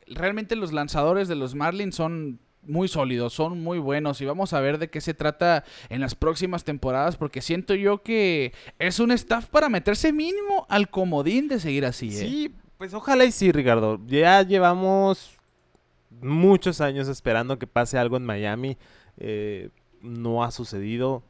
[0.07, 4.61] Realmente los lanzadores de los Marlins son muy sólidos, son muy buenos y vamos a
[4.61, 9.11] ver de qué se trata en las próximas temporadas porque siento yo que es un
[9.12, 12.09] staff para meterse mínimo al comodín de seguir así.
[12.09, 12.11] ¿eh?
[12.12, 14.00] Sí, pues ojalá y sí, Ricardo.
[14.07, 15.34] Ya llevamos
[16.20, 18.76] muchos años esperando que pase algo en Miami.
[19.18, 19.70] Eh,
[20.02, 21.22] no ha sucedido.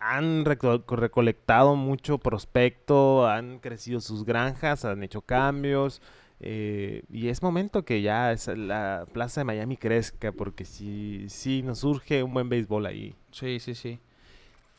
[0.00, 6.00] Han recolectado mucho prospecto, han crecido sus granjas, han hecho cambios.
[6.40, 11.80] Eh, y es momento que ya la plaza de Miami crezca porque si sí nos
[11.80, 13.14] surge un buen béisbol ahí.
[13.32, 13.98] Sí, sí, sí.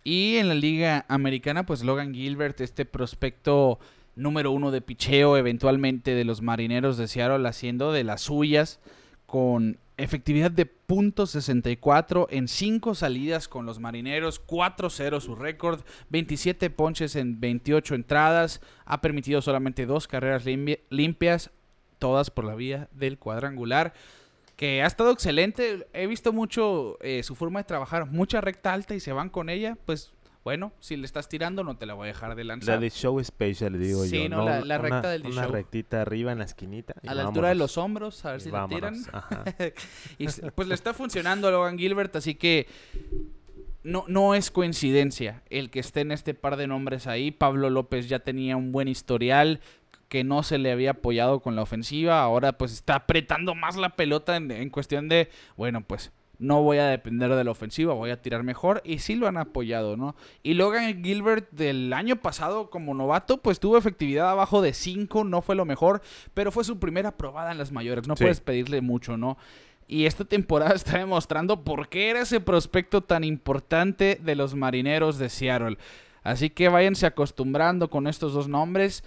[0.06, 3.80] Y en la liga americana, pues Logan Gilbert, este prospecto
[4.20, 8.80] número uno de picheo eventualmente de los marineros de Seattle haciendo de las suyas
[9.26, 17.16] con efectividad de .64 en 5 salidas con los marineros, 4-0 su récord, 27 ponches
[17.16, 20.46] en 28 entradas, ha permitido solamente dos carreras
[20.90, 21.52] limpias,
[22.00, 23.94] todas por la vía del cuadrangular,
[24.56, 28.96] que ha estado excelente, he visto mucho eh, su forma de trabajar, mucha recta alta
[28.96, 30.12] y se van con ella, pues
[30.44, 32.76] bueno, si le estás tirando, no te la voy a dejar de lanzar.
[32.76, 34.10] La de show special, digo yo.
[34.10, 35.32] Sí, no, la, recta del show.
[35.32, 36.94] Una rectita arriba en la esquinita.
[37.06, 38.96] A la altura de los hombros, a ver si le tiran.
[40.18, 42.68] y pues le está funcionando a Logan Gilbert, así que
[43.84, 47.32] no, no es coincidencia el que esté en este par de nombres ahí.
[47.32, 49.60] Pablo López ya tenía un buen historial
[50.08, 52.22] que no se le había apoyado con la ofensiva.
[52.22, 56.88] Ahora pues está apretando más la pelota en cuestión de, bueno, pues no voy a
[56.88, 60.16] depender de la ofensiva, voy a tirar mejor y sí lo han apoyado, ¿no?
[60.42, 65.42] Y Logan Gilbert del año pasado como novato, pues tuvo efectividad abajo de 5, no
[65.42, 66.02] fue lo mejor,
[66.34, 69.38] pero fue su primera probada en las mayores, no puedes pedirle mucho, ¿no?
[69.88, 75.18] Y esta temporada está demostrando por qué era ese prospecto tan importante de los marineros
[75.18, 75.78] de Seattle.
[76.24, 79.04] Así que váyanse acostumbrando con estos dos nombres.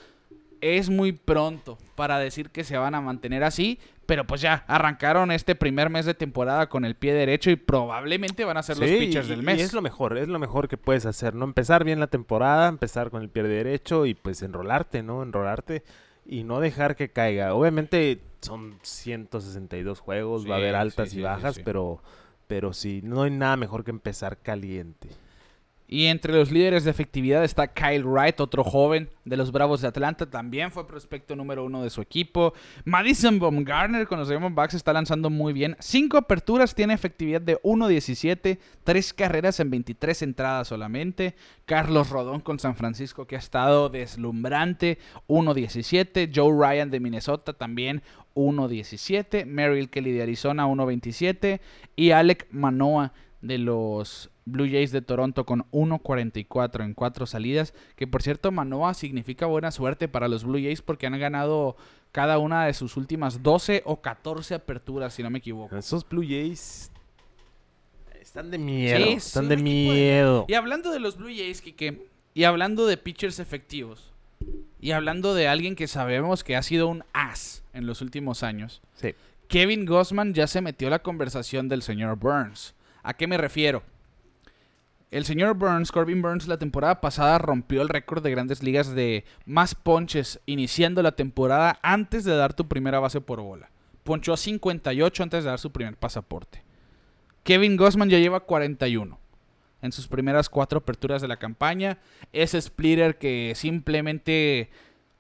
[0.62, 5.30] Es muy pronto para decir que se van a mantener así, pero pues ya arrancaron
[5.32, 8.88] este primer mes de temporada con el pie derecho y probablemente van a ser los
[8.88, 9.58] pitchers y- del mes.
[9.58, 11.44] Y es lo mejor, es lo mejor que puedes hacer, ¿no?
[11.44, 15.22] Empezar bien la temporada, empezar con el pie derecho y pues enrolarte, ¿no?
[15.22, 15.82] Enrolarte
[16.24, 17.54] y no dejar que caiga.
[17.54, 22.02] Obviamente son 162 juegos, va a haber altas sí, y bajas, pero
[22.46, 25.08] pero sí, no hay nada mejor que empezar caliente.
[25.92, 29.88] Y entre los líderes de efectividad está Kyle Wright, otro joven de los Bravos de
[29.88, 30.24] Atlanta.
[30.24, 32.54] También fue prospecto número uno de su equipo.
[32.86, 35.76] Madison Baumgartner con los Diamondbacks está lanzando muy bien.
[35.80, 38.58] Cinco aperturas, tiene efectividad de 1.17.
[38.84, 41.34] Tres carreras en 23 entradas solamente.
[41.66, 44.96] Carlos Rodón con San Francisco que ha estado deslumbrante.
[45.28, 46.32] 1.17.
[46.34, 48.00] Joe Ryan de Minnesota también
[48.34, 49.44] 1.17.
[49.44, 51.60] Merrill Kelly de Arizona 1.27.
[51.96, 53.12] Y Alec Manoa
[53.42, 57.74] de los Blue Jays de Toronto con 1.44 en cuatro salidas.
[57.96, 61.76] Que por cierto, Manoa significa buena suerte para los Blue Jays porque han ganado
[62.12, 65.76] cada una de sus últimas 12 o 14 aperturas, si no me equivoco.
[65.76, 66.90] Esos Blue Jays
[68.20, 70.44] están de miedo, Sí, están de miedo.
[70.48, 74.12] Y hablando de los Blue Jays, Kike, y hablando de pitchers efectivos,
[74.80, 78.82] y hablando de alguien que sabemos que ha sido un as en los últimos años,
[78.94, 79.14] Sí.
[79.48, 82.74] Kevin Gossman ya se metió a la conversación del señor Burns.
[83.02, 83.82] ¿A qué me refiero?
[85.12, 89.24] El señor Burns, Corbin Burns, la temporada pasada rompió el récord de grandes ligas de
[89.44, 93.70] más ponches iniciando la temporada antes de dar tu primera base por bola.
[94.04, 96.64] Ponchó a 58 antes de dar su primer pasaporte.
[97.44, 99.18] Kevin Gossman ya lleva 41
[99.82, 101.98] en sus primeras cuatro aperturas de la campaña.
[102.32, 104.70] Ese splitter que simplemente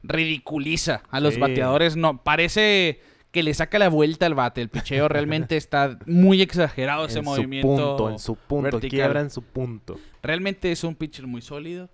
[0.02, 1.40] ridiculiza a los Sí.
[1.40, 1.96] bateadores.
[1.96, 3.00] No, parece
[3.32, 4.60] que le saca la vuelta al bate.
[4.60, 7.68] El picheo realmente está muy exagerado ese en movimiento.
[7.68, 8.90] su punto, en su punto, vertical.
[8.90, 9.98] quiebra en su punto.
[10.22, 11.88] Realmente es un pitcher muy sólido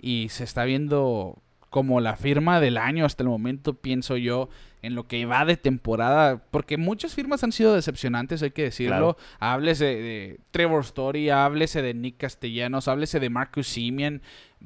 [0.00, 1.42] y se está viendo
[1.76, 4.48] como la firma del año hasta el momento, pienso yo,
[4.80, 8.94] en lo que va de temporada, porque muchas firmas han sido decepcionantes, hay que decirlo.
[8.96, 9.16] Claro.
[9.40, 14.22] Háblese de Trevor Story, háblese de Nick Castellanos, háblese de Marcus Simeon.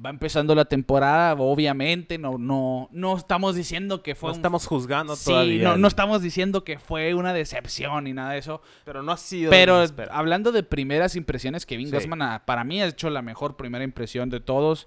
[0.06, 4.66] Va empezando la temporada, obviamente, no, no, no estamos diciendo que fue No un- estamos
[4.68, 5.64] juzgando Sí, todavía.
[5.64, 8.62] no, no estamos diciendo que fue una decepción ni nada de eso.
[8.84, 9.50] Pero no ha sido.
[9.50, 9.82] Pero
[10.12, 11.92] hablando de primeras impresiones, Kevin Sí.
[11.92, 14.86] Gassman ah, para mí ha hecho la mejor primera impresión de todos.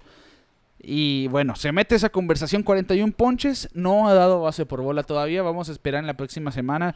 [0.86, 5.42] Y bueno, se mete esa conversación 41 ponches, no ha dado base por bola todavía,
[5.42, 6.94] vamos a esperar en la próxima semana.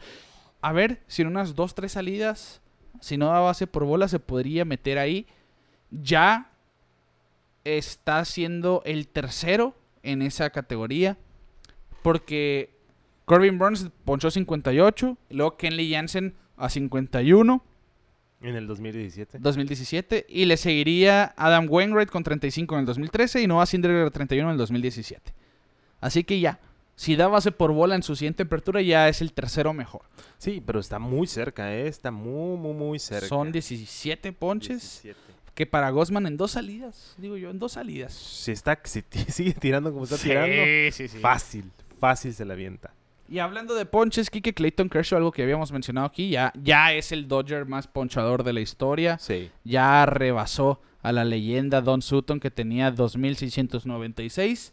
[0.61, 2.61] A ver si en unas 2, 3 salidas,
[3.01, 5.25] si no da base por bola, se podría meter ahí.
[5.89, 6.51] Ya
[7.63, 11.17] está siendo el tercero en esa categoría.
[12.03, 12.69] Porque
[13.25, 17.63] Corbin Burns ponchó 58, luego Kenley Jansen a 51,
[18.41, 19.39] En el 2017.
[19.39, 24.49] 2017, y le seguiría Adam Wainwright con 35 en el 2013 y Noah Syndergaard 31
[24.49, 25.33] en el 2017.
[25.99, 26.59] Así que ya,
[26.95, 30.03] si da base por bola en su siguiente apertura, ya es el tercero mejor.
[30.37, 31.87] Sí, pero está muy cerca, ¿eh?
[31.87, 33.27] Está muy, muy, muy cerca.
[33.27, 35.19] Son 17 ponches 17.
[35.53, 38.13] que para Gosman en dos salidas, digo yo, en dos salidas.
[38.13, 40.61] Si, está, si sigue tirando como está tirando,
[40.91, 41.19] sí, sí.
[41.19, 42.93] fácil, fácil se la avienta.
[43.29, 47.11] Y hablando de ponches, Kike Clayton Kershaw, algo que habíamos mencionado aquí, ya, ya es
[47.11, 49.19] el Dodger más ponchador de la historia.
[49.19, 49.51] Sí.
[49.63, 54.71] Ya rebasó a la leyenda Don Sutton que tenía 2.696.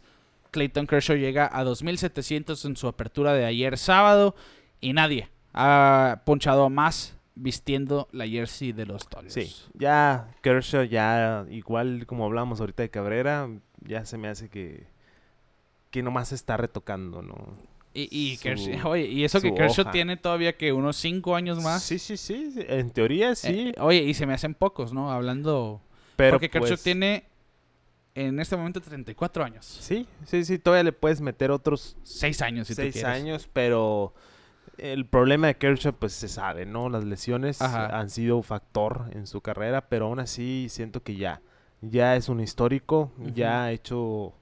[0.49, 4.35] Clayton Kershaw llega a 2.700 en su apertura de ayer sábado.
[4.81, 9.33] Y nadie ha ponchado más vistiendo la jersey de los Dodgers.
[9.33, 13.49] Sí, ya Kershaw, ya igual como hablamos ahorita de Cabrera,
[13.81, 14.87] ya se me hace que,
[15.91, 17.55] que nomás está retocando, ¿no?
[17.99, 19.91] Y, y, Su- Kershaw- oye, y eso que Kershaw hoja.
[19.91, 21.81] tiene todavía que unos 5 años más.
[21.81, 25.11] Sí, sí, sí, en teoría sí, Eh, oye, y se me hacen pocos, ¿no?
[25.11, 25.81] Hablando...
[26.15, 27.23] pero porque Kershaw pues, tiene
[28.13, 29.65] en este momento 34 años.
[29.65, 33.11] Sí, sí, sí, todavía le puedes meter otros 6 años si tú seis quieres.
[33.11, 34.13] años, pero
[34.77, 36.89] el problema de Kershaw, pues se sabe, ¿no?
[36.89, 37.97] Las lesiones Ajá.
[37.99, 41.41] han sido un factor en su carrera, pero aún así siento que ya,
[41.81, 44.33] ya es un histórico, ya ha hecho,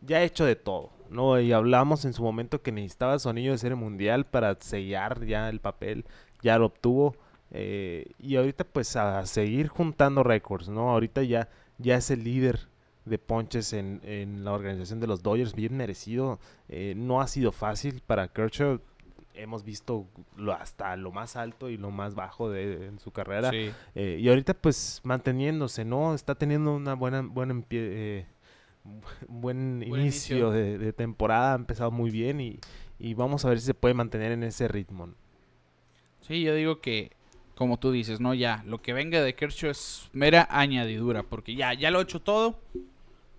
[0.00, 1.38] ya ha hecho de todo, ¿no?
[1.40, 5.48] Y hablamos en su momento que necesitaba su anillo de serie mundial para sellar ya
[5.48, 6.04] el papel,
[6.42, 7.14] ya lo obtuvo.
[7.52, 10.90] eh, y ahorita pues a seguir juntando récords, ¿no?
[10.90, 11.48] Ahorita ya,
[11.78, 12.68] ya es el líder
[13.04, 16.38] de ponches en, en la organización de los Dodgers, bien merecido.
[16.68, 18.80] Eh, no ha sido fácil para Kershaw.
[19.34, 20.06] Hemos visto
[20.36, 23.50] lo, hasta lo más alto y lo más bajo de, en su carrera.
[23.50, 23.70] Sí.
[23.94, 26.14] Eh, y ahorita pues manteniéndose, ¿no?
[26.14, 28.26] Está teniendo una buena, buena eh,
[28.84, 29.00] un
[29.40, 30.36] buen Buen inicio.
[30.36, 32.58] inicio de, de temporada, ha empezado muy bien y,
[32.98, 35.08] y vamos a ver si se puede mantener en ese ritmo.
[36.20, 37.12] Sí, yo digo que,
[37.54, 38.34] como tú dices, ¿no?
[38.34, 42.20] Ya, lo que venga de Kershaw es mera añadidura, porque ya, ya lo he hecho
[42.20, 42.58] todo.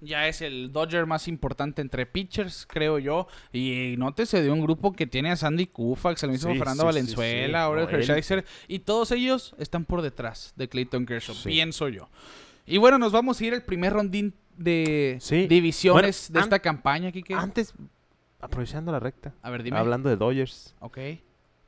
[0.02, 3.28] Ya es el Dodger más importante entre pitchers, creo yo.
[3.54, 6.88] Y nótese de un grupo que tiene a Sandy Koufax, el mismo Sí, Fernando sí,
[6.88, 7.64] Valenzuela, sí.
[7.64, 8.44] ahora el Hershiser.
[8.68, 12.10] Y todos ellos están por detrás de Clayton Kershaw, pienso yo.
[12.66, 15.48] Y bueno, nos vamos a ir al primer rondín de Sí.
[15.48, 17.34] divisiones Bueno, de esta campaña, Kike.
[17.34, 17.74] Antes,
[18.40, 19.78] aprovechando la recta, A ver, dime.
[19.78, 20.98] hablando de Dodgers, Ok.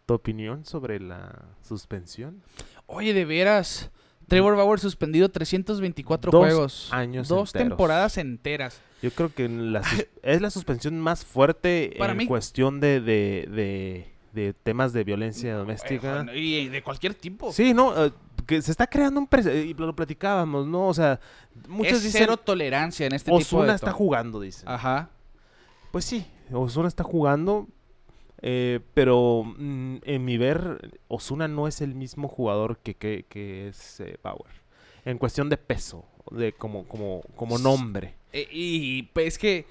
[0.06, 2.42] ¿tu opinión sobre la suspensión?
[2.86, 3.90] Oye, de veras.
[4.28, 6.90] Trevor Bauer suspendido 324 Dos juegos.
[6.92, 7.70] años Dos enteros.
[7.70, 8.82] temporadas enteras.
[9.04, 9.82] Yo creo que la
[10.24, 15.04] es la suspensión más fuerte Para en mí- cuestión de, de, de- de temas de
[15.04, 16.26] violencia doméstica.
[16.34, 17.52] Eh, Y de cualquier tipo.
[17.54, 18.12] Sí, no, eh,
[18.46, 20.88] que se está creando un y lo platicábamos, ¿no?
[20.88, 21.20] O sea,
[21.68, 24.68] muchos es dicen, cero tolerancia en este tipo Osuna de está jugando, dicen.
[24.68, 25.10] Ajá.
[25.92, 27.68] Pues sí, Osuna está jugando,
[28.42, 33.70] eh, pero mm, en mi ver, Osuna no es el mismo jugador que, que, que
[33.70, 34.52] es eh, Bauer.
[35.06, 38.16] En cuestión de peso, de como, como, como nombre.
[38.34, 39.66] Eh, y pues es que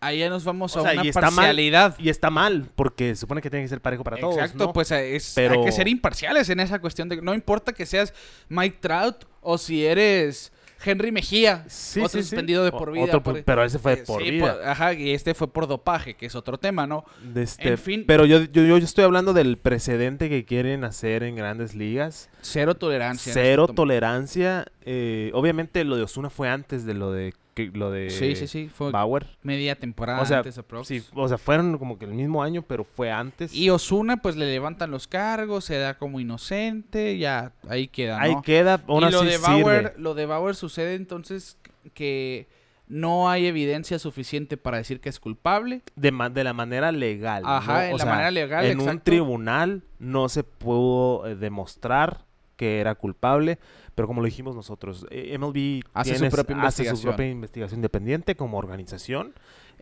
[0.00, 1.96] ahí ya nos vamos O a sea, una y está mal, parcialidad.
[1.98, 4.34] Y está mal, porque se supone que tiene que ser parejo para todos.
[4.36, 4.72] Exacto, ¿no?
[4.72, 7.86] pues eh, es, Pero- hay que ser imparciales en esa cuestión de no importa que
[7.86, 8.12] seas
[8.48, 10.52] Mike Trout o si eres
[10.84, 12.22] Henry Mejía, Sí, otro sí, sí.
[12.28, 13.04] suspendido de O- por vida.
[13.06, 14.54] otro, por- pero ese fue eh, por sí, vida.
[14.54, 17.04] por- ajá, y este fue por dopaje, que es otro tema, ¿no?
[17.34, 18.04] De este- en fin.
[18.06, 22.30] Pero yo, yo, yo estoy hablando del precedente que quieren hacer en grandes ligas.
[22.42, 23.32] Cero tolerancia.
[23.32, 24.66] Cero este tom- tolerancia.
[24.84, 27.34] eh, obviamente lo de Osuna fue antes de lo de,
[27.70, 29.26] que- lo de Sí, sí, sí, fue Bauer.
[29.42, 30.88] media temporada O sea, antes aprox.
[30.88, 33.52] Sí, o sea, fueron como que el mismo año, pero fue antes.
[33.54, 38.22] Y Osuna, pues le levantan los cargos, se da como inocente, ya ahí queda, ¿no?
[38.24, 39.46] Ahí queda, aún y lo de sirve.
[39.62, 41.58] Bauer, lo de Bauer sucede entonces
[41.94, 42.46] que
[42.86, 45.82] no hay evidencia suficiente para decir que es culpable.
[45.94, 47.42] de, ma- de la manera legal.
[47.44, 47.82] Ajá, ¿no?
[47.82, 52.24] en O la sea, manera legal, En un tribunal no se pudo eh, demostrar
[52.56, 53.58] que era culpable,
[53.98, 57.00] pero como lo dijimos nosotros, eh, MLB Hace su propia hace su investigación.
[57.02, 59.34] propia investigación independiente como organización.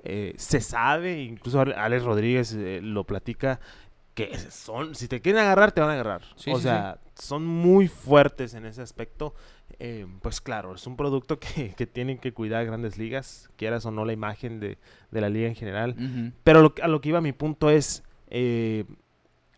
[0.05, 3.61] Eh, se sabe, incluso Ale- Alex Rodríguez eh, lo platica,
[4.15, 6.23] que son, si te quieren agarrar, te van a agarrar.
[6.37, 9.35] Sí, o sí, sea, son muy fuertes en ese aspecto.
[9.79, 13.91] Eh, pues claro, es un producto que, que tienen que cuidar grandes ligas, quieras o
[13.91, 14.79] no la imagen de,
[15.11, 15.95] de la liga en general.
[16.43, 18.87] Pero lo a lo que iba mi punto es, eh,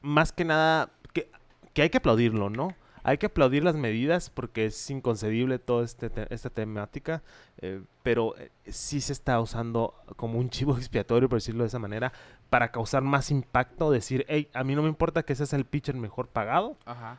[0.00, 1.30] más que nada, que,
[1.74, 2.74] que hay que aplaudirlo, ¿no?
[3.08, 7.22] Hay que aplaudir las medidas porque es inconcebible toda este te- esta temática,
[7.60, 11.78] eh, pero eh, sí se está usando como un chivo expiatorio, por decirlo de esa
[11.78, 12.12] manera,
[12.50, 15.94] para causar más impacto, decir, hey, a mí no me importa que seas el pitcher
[15.94, 17.18] mejor pagado, Ajá.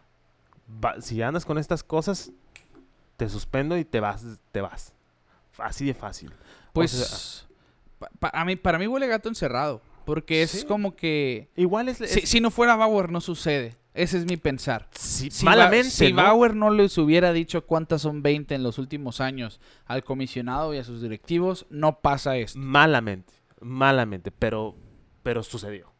[0.83, 2.31] va- si andas con estas cosas,
[3.17, 4.93] te suspendo y te vas, te vas.
[5.57, 6.31] Así de fácil.
[6.71, 7.47] Pues
[7.97, 10.65] pa- pa- a mí, para mí huele gato encerrado, porque es Sí.
[10.65, 11.97] como que Igual es...
[11.97, 13.75] si, es- si no fuera Bauer no sucede.
[14.01, 14.87] Ese es mi pensar.
[14.93, 16.23] si- malamente, si ¿no?
[16.23, 20.77] Bauer no les hubiera dicho cuántas son 20 en los últimos años al comisionado y
[20.77, 22.57] a sus directivos, no pasa esto.
[22.59, 24.75] Malamente, malamente, pero,
[25.23, 25.91] pero sucedió.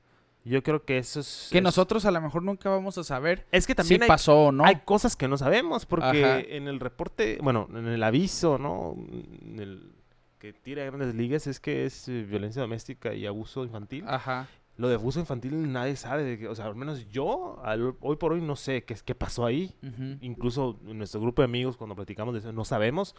[0.46, 1.50] Yo creo que eso es...
[1.52, 4.08] Que es- nosotros a lo mejor nunca vamos a saber Es que si también hay,
[4.08, 4.66] pasó o no.
[4.66, 6.40] hay cosas que no sabemos, porque Ajá.
[6.40, 8.96] en el reporte, bueno, en el aviso, ¿no?
[9.42, 9.92] En el
[10.40, 14.06] que tira grandes ligas es que es eh, violencia doméstica y abuso infantil.
[14.08, 14.48] Ajá.
[14.80, 18.16] Lo de abuso infantil nadie sabe, de que- o sea, al menos yo, al- hoy
[18.16, 19.76] por hoy no sé qué, qué pasó ahí.
[19.84, 20.18] Ujú.
[20.22, 23.14] Incluso en nuestro grupo de amigos, cuando platicamos de eso, no sabemos.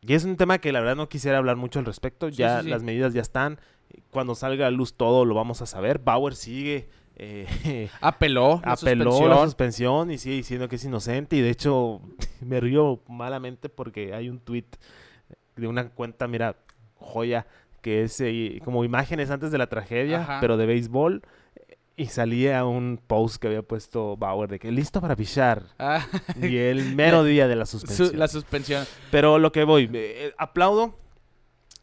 [0.00, 2.28] Y es un tema que la verdad no quisiera hablar mucho al respecto.
[2.28, 2.70] Sí, ya sí, sí.
[2.70, 3.60] las medidas ya están.
[4.10, 6.00] Cuando salga a luz todo lo vamos a saber.
[6.00, 6.88] Bauer sigue.
[7.14, 8.60] eh, Apeló.
[8.64, 9.30] la apeló suspensión.
[9.30, 11.36] la suspensión y sigue diciendo que es inocente.
[11.36, 12.00] Y de hecho,
[12.40, 14.64] me río malamente porque hay un tweet
[15.54, 16.56] de una cuenta, mira,
[16.96, 17.46] joya,
[17.82, 20.38] que es eh, como imágenes antes de la tragedia, Ajá.
[20.40, 21.22] pero de béisbol.
[21.94, 25.64] Y salía un post que había puesto Bauer de que listo para pichar.
[25.78, 26.06] Ah,
[26.40, 28.18] Y el mero día de la su- suspensión.
[28.18, 28.86] la suspensión.
[29.10, 30.98] Pero lo que voy, eh, eh, aplaudo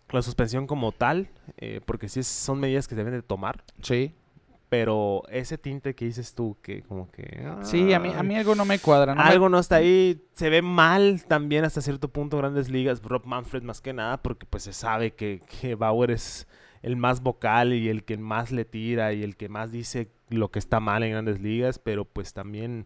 [0.10, 3.64] la suspensión como tal, eh, porque sí son medidas que se deben de tomar.
[3.84, 4.16] Sí.
[4.70, 7.44] Pero ese tinte que dices tú, que como que...
[7.64, 9.16] Sí, a mí, a mí algo no me cuadra.
[9.16, 13.02] no me- Algo no está ahí, se ve mal también hasta cierto punto grandes ligas,
[13.02, 16.48] Rob Manfred más que nada, porque pues se sabe que, que Bauer es
[16.84, 20.52] el más vocal y el que más le tira y el que más dice lo
[20.52, 22.86] que está mal en grandes ligas, pero pues también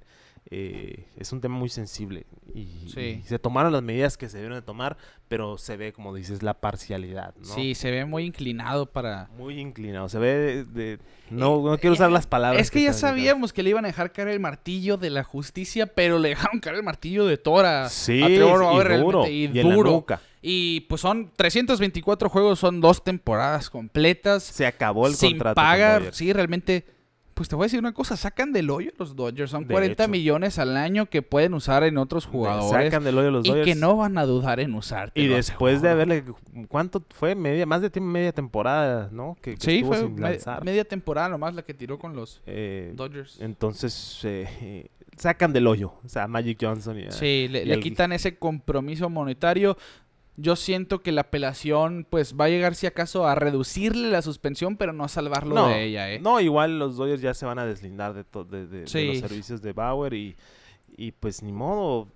[0.51, 3.21] eh, es un tema muy sensible y, Sí.
[3.23, 6.43] y se tomaron las medidas que se deben de tomar, pero se ve, como dices,
[6.43, 7.45] la parcialidad, ¿no?
[7.55, 9.29] Sí, se ve muy inclinado para...
[9.37, 10.65] Muy inclinado, se ve de...
[10.65, 10.99] de-
[11.31, 12.61] no, no quiero usar las palabras.
[12.61, 15.87] Es que ya sabíamos que le iban a dejar caer el martillo de la justicia,
[15.87, 17.89] pero le dejaron caer el martillo de Tora.
[17.89, 20.05] Sí, a Trevor y duro, y duro.
[20.41, 24.43] Y pues son 324 juegos, son dos temporadas completas.
[24.43, 25.55] Se acabó el sin contrato.
[25.55, 26.13] con pagar.
[26.13, 26.85] Sí, realmente
[27.33, 30.03] Pues te voy a decir una cosa, sacan del hoyo los Dodgers, son De 40
[30.03, 30.11] hecho.
[30.11, 33.65] millones al año que pueden usar en otros jugadores Sacan del hoyo los y Dodgers.
[33.67, 35.11] que no van a dudar en usar.
[35.15, 36.23] Y después de haberle...
[36.67, 37.33] ¿Cuánto fue?
[37.33, 39.35] Media, más de tiempo, media temporada, ¿no?
[39.41, 40.63] Que, que Sí, fue sin me- lanzar.
[40.63, 43.39] media temporada nomás la que tiró con los Eh, Dodgers.
[43.41, 45.93] entonces, eh, sacan del hoyo.
[46.05, 47.11] O sea, Magic Johnson y...
[47.11, 49.75] Sí, le, y le el- quitan ese compromiso monetario.
[50.35, 54.77] Yo siento que la apelación pues va a llegar si acaso a reducirle la suspensión,
[54.77, 56.19] pero no a salvarlo no, de ella, ¿eh?
[56.19, 59.19] no, igual los Dodgers ya se van a deslindar de, to- de, de- de los
[59.19, 60.35] servicios de Bauer y,
[60.97, 62.07] y pues ni modo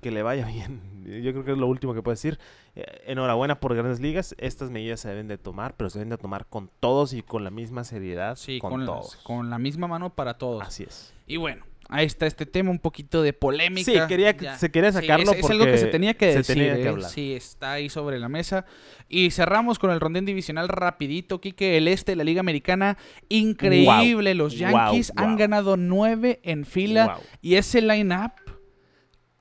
[0.00, 0.80] que le vaya bien.
[1.04, 2.38] Yo creo que es lo último que puedo decir.
[2.74, 4.34] Eh, enhorabuena por Grandes Ligas.
[4.38, 7.44] Estas medidas se deben de tomar, pero se deben de tomar con todos y con
[7.44, 8.34] la misma seriedad.
[8.36, 9.16] Sí, con, con, todos.
[9.22, 10.62] con la misma mano para todos.
[10.62, 11.12] Así es.
[11.26, 13.90] Y bueno, ahí está este tema, un poquito de polémica.
[13.92, 14.58] Sí, quería, Ya.
[14.58, 16.56] se quería sacarlo es, es porque algo que se tenía que se decir.
[16.56, 17.08] tenía que ¿eh?
[17.08, 18.64] Sí, está ahí sobre la mesa.
[19.08, 21.40] Y cerramos con el rondín divisional rapidito.
[21.40, 22.96] Quique, el este de la Liga Americana,
[23.28, 24.34] increíble.
[24.34, 27.18] Los Wow, Yankees han ganado nueve en fila.
[27.40, 28.32] Y ese line-up,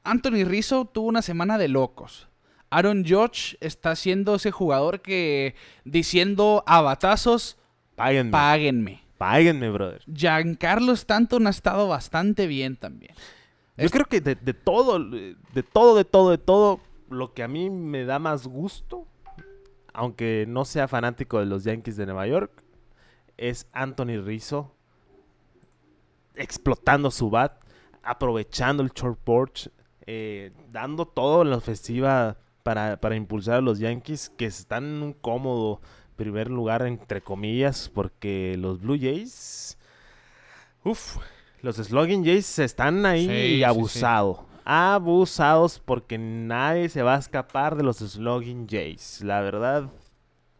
[0.03, 2.27] Anthony Rizzo tuvo una semana de locos.
[2.69, 7.57] Aaron Judge está siendo ese jugador que diciendo a batazos,
[7.95, 8.31] Páguenme.
[8.31, 9.01] páguenme.
[9.22, 10.01] Páguenme, brother.
[10.11, 13.13] Giancarlo Stanton ha estado bastante bien también.
[13.78, 15.36] Yo Es- creo que de, de todo, de
[15.72, 19.05] todo, de todo, de todo, lo que a mí me da más gusto,
[19.93, 22.63] aunque no sea fanático de los Yankees de Nueva York,
[23.38, 24.74] es Anthony Rizzo
[26.34, 27.61] explotando su bat,
[28.01, 29.69] aprovechando el short porch,
[30.07, 35.03] eh, dando todo en la ofensiva para, para impulsar a los Yankees que están en
[35.03, 35.80] un cómodo
[36.16, 39.78] primer lugar, entre comillas, porque los Blue Jays,
[40.84, 41.18] uff,
[41.62, 43.64] los Slugging Jays están ahí Sí, sí, sí.
[43.64, 44.39] abusados.
[44.64, 49.22] Abusados porque nadie se va a escapar de los Slugging Jays.
[49.22, 49.89] La verdad,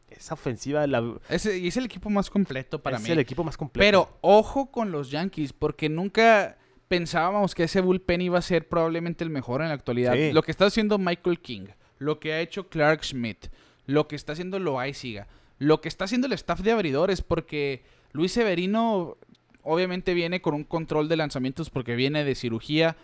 [0.10, 3.10] esa ofensiva la, es el equipo más completo para es mí.
[3.12, 3.86] el equipo más completo.
[3.86, 9.24] Pero ojo con los Yankees, porque nunca pensábamos que ese bullpen iba a ser probablemente
[9.24, 10.16] el mejor en la actualidad.
[10.34, 11.68] Lo que está haciendo Michael King,
[11.99, 13.47] lo que ha hecho Clark Schmidt,
[13.86, 15.28] lo que está haciendo Loaiziga,
[15.62, 17.84] lo que está haciendo el staff de abridores, porque
[18.14, 19.18] Luis Severino
[19.62, 22.97] obviamente viene con un control de lanzamientos porque viene de cirugía.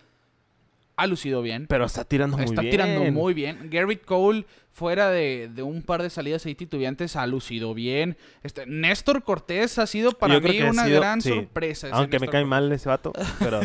[0.98, 1.68] Ha lucido bien.
[1.70, 2.72] Pero está tirando muy Está bien.
[2.72, 3.70] tirando muy bien.
[3.70, 8.18] Garrett Cole, fuera de, de un par de salidas ahí titubeantes, ha lucido bien.
[8.42, 11.30] Este, Néstor Cortés ha sido para mí una sido- gran sí.
[11.30, 11.90] sorpresa.
[11.92, 12.48] Aunque me cae Cortés.
[12.48, 13.60] mal ese vato, pero,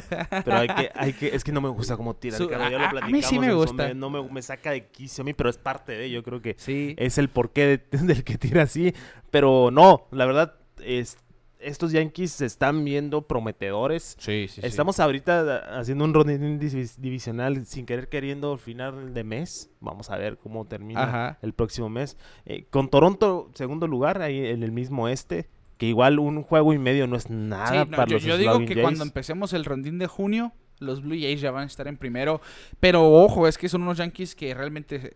[0.45, 2.37] pero hay que, hay que, es que no me gusta cómo tira.
[2.37, 3.95] Su- a- lo a- mí sí me gusta.
[3.95, 6.55] no me, me saca de quicio a mí, pero es parte de, yo creo que
[6.59, 6.95] Sí.
[6.99, 8.95] es el porqué de- del que tira así.
[9.31, 11.17] Pero no, la verdad, es,
[11.63, 14.17] estos Yankees se están viendo prometedores.
[14.19, 14.67] Sí, sí, sí.
[14.67, 19.71] Estamos ahorita haciendo un rondín divis- divisional sin querer queriendo al final de mes.
[19.81, 21.39] Vamos a ver cómo termina Ajá.
[21.43, 22.17] el próximo mes.
[22.47, 25.49] Eh, con Toronto, segundo lugar, ahí en el mismo este.
[25.79, 28.39] Que igual un juego y medio no es nada Sí, no, para yo, los yo
[28.39, 28.83] digo que Jays.
[28.83, 32.41] cuando empecemos el rondín de junio, los Blue Jays ya van a estar en primero.
[32.79, 35.13] Pero ojo, es que son unos Yankees que realmente.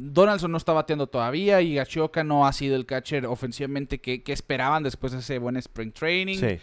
[0.00, 4.32] Donaldson no está bateando todavía y Gachioka no ha sido el catcher ofensivamente que, que
[4.32, 6.38] esperaban después de ese buen spring training.
[6.38, 6.58] Sí.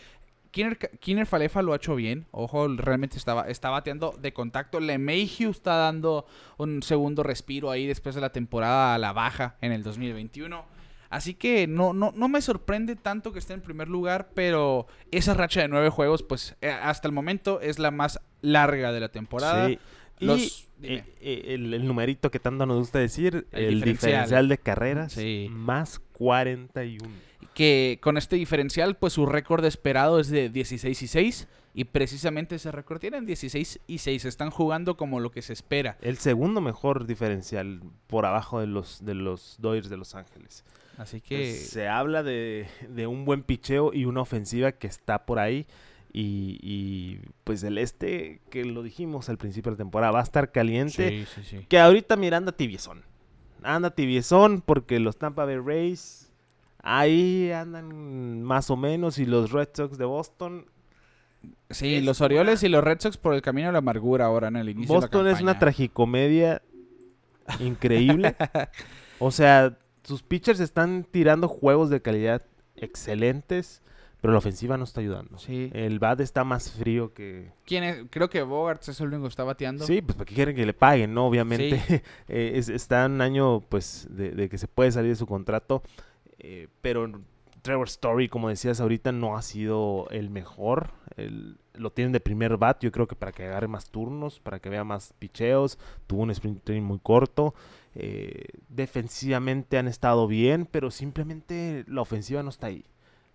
[0.52, 2.28] Kinner, Kinner Falefa lo ha hecho bien.
[2.32, 4.80] Ojo, realmente estaba, está bateando de contacto.
[4.80, 6.26] LeMahieu está dando
[6.58, 10.64] un segundo respiro ahí después de la temporada a la baja en el 2021.
[11.10, 15.34] Así que no, no, no me sorprende tanto que esté en primer lugar, pero esa
[15.34, 19.10] racha de nueve juegos, pues eh, hasta el momento es la más larga de la
[19.10, 19.68] temporada.
[19.68, 19.78] Sí.
[20.20, 24.12] Y Los- eh, eh, el, el numerito que tanto nos gusta decir, El el, diferencial.
[24.12, 24.48] diferencial.
[24.50, 25.48] de carreras, Sí.
[25.52, 27.10] más 41.
[27.54, 31.48] Que con este diferencial, pues su récord esperado es de 16 y 6.
[31.78, 34.24] Y precisamente ese récord tienen 16 y 6.
[34.26, 35.98] Están jugando como lo que se espera.
[36.02, 40.64] El segundo mejor diferencial por abajo de los, de los Dodgers de Los Ángeles.
[40.98, 41.36] Así que...
[41.38, 45.66] Pues, se habla de, de un buen picheo y una ofensiva que está por ahí.
[46.18, 50.24] Y, y, pues el este, que lo dijimos al principio de la temporada, va a
[50.24, 51.10] estar caliente.
[51.10, 51.66] Sí, sí, sí.
[51.68, 53.04] Que ahorita mira, anda tibiezón.
[53.64, 56.32] Anda tibiezón porque los Tampa Bay Rays
[56.82, 60.68] ahí andan más o menos y los Red Sox de Boston.
[61.70, 64.56] Sí, los Orioles y los Red Sox por el camino a la amargura ahora en
[64.56, 65.60] el inicio Boston de la es una campaña.
[65.60, 66.62] tragicomedia
[67.60, 68.38] increíble.
[69.20, 72.44] o sea, sus pitchers están tirando juegos de calidad
[72.78, 73.82] excelentes,
[74.26, 75.38] pero la ofensiva no está ayudando.
[75.38, 75.70] Sí.
[75.74, 77.52] El bat está más frío que...
[77.66, 78.06] ¿Quién es?
[78.10, 79.86] Creo que Bogarts es el único que está bateando.
[79.86, 81.28] Sí, pues porque quieren que le paguen, ¿no?
[81.28, 81.82] Obviamente
[82.28, 85.26] eh, es- está en un año pues de, de que se puede salir de su
[85.28, 85.84] contrato,
[86.40, 87.12] eh, pero
[87.62, 90.92] Trevor Story, como decías ahorita, no ha sido el mejor.
[91.18, 94.60] El- lo tienen de primer bat, yo creo que para que agarre más turnos, para
[94.60, 95.78] que vea más picheos.
[96.08, 97.54] Tuvo un sprint training muy corto.
[97.98, 102.86] eh, defensivamente han estado bien, pero simplemente la ofensiva no está ahí.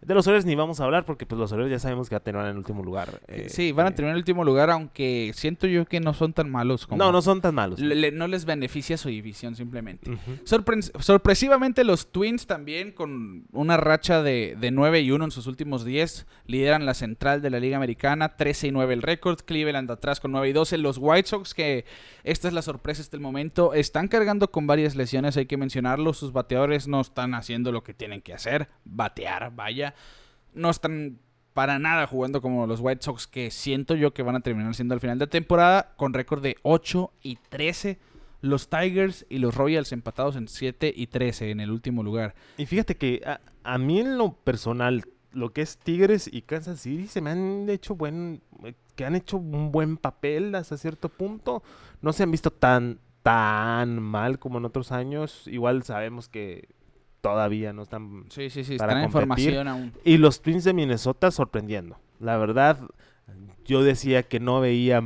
[0.02, 2.18] De los Orioles ni vamos a hablar porque pues los Orioles ya sabemos que va
[2.18, 3.20] a terminar en el último lugar.
[3.28, 6.14] eh, sí, van a eh, terminar en el último lugar, aunque siento yo que no
[6.14, 7.02] son tan malos como...
[7.04, 7.78] No, no son tan malos.
[7.80, 10.10] Le- no les beneficia su división simplemente.
[10.44, 15.46] Sorpre- sorpresivamente los Twins también con una racha de, de 9 y 1 en sus
[15.46, 19.90] últimos 10 lideran la central de la Liga Americana, 13 y 9 el récord, Cleveland
[19.90, 21.84] atrás con 9 y 12, los White Sox que
[22.24, 26.12] esta es la sorpresa hasta el momento, están cargando con varias lesiones, hay que mencionarlo,
[26.14, 29.89] sus bateadores no están haciendo lo que tienen que hacer, batear, vaya,
[30.54, 31.18] no están
[31.54, 34.94] para nada jugando como los White Sox que siento yo que van a terminar siendo
[34.94, 37.98] al final de temporada con récord de 8 y 13
[38.40, 42.34] los Tigers y los Royals empatados en 7 y 13 en el último lugar.
[42.56, 46.80] Y fíjate que a, a mí en lo personal, lo que es Tigres y Kansas
[46.80, 48.42] City se me han hecho buen,
[48.96, 51.62] que han hecho un buen papel hasta cierto punto.
[52.00, 55.46] No se han visto tan, tan mal como en otros años.
[55.46, 56.68] Igual sabemos que
[57.20, 58.24] todavía no están.
[58.30, 59.54] Sí, sí, sí, Para están en competir.
[59.54, 59.92] formación aún.
[60.04, 61.98] Y los Twins de Minnesota sorprendiendo.
[62.18, 62.78] La verdad,
[63.64, 65.02] yo decía que no veía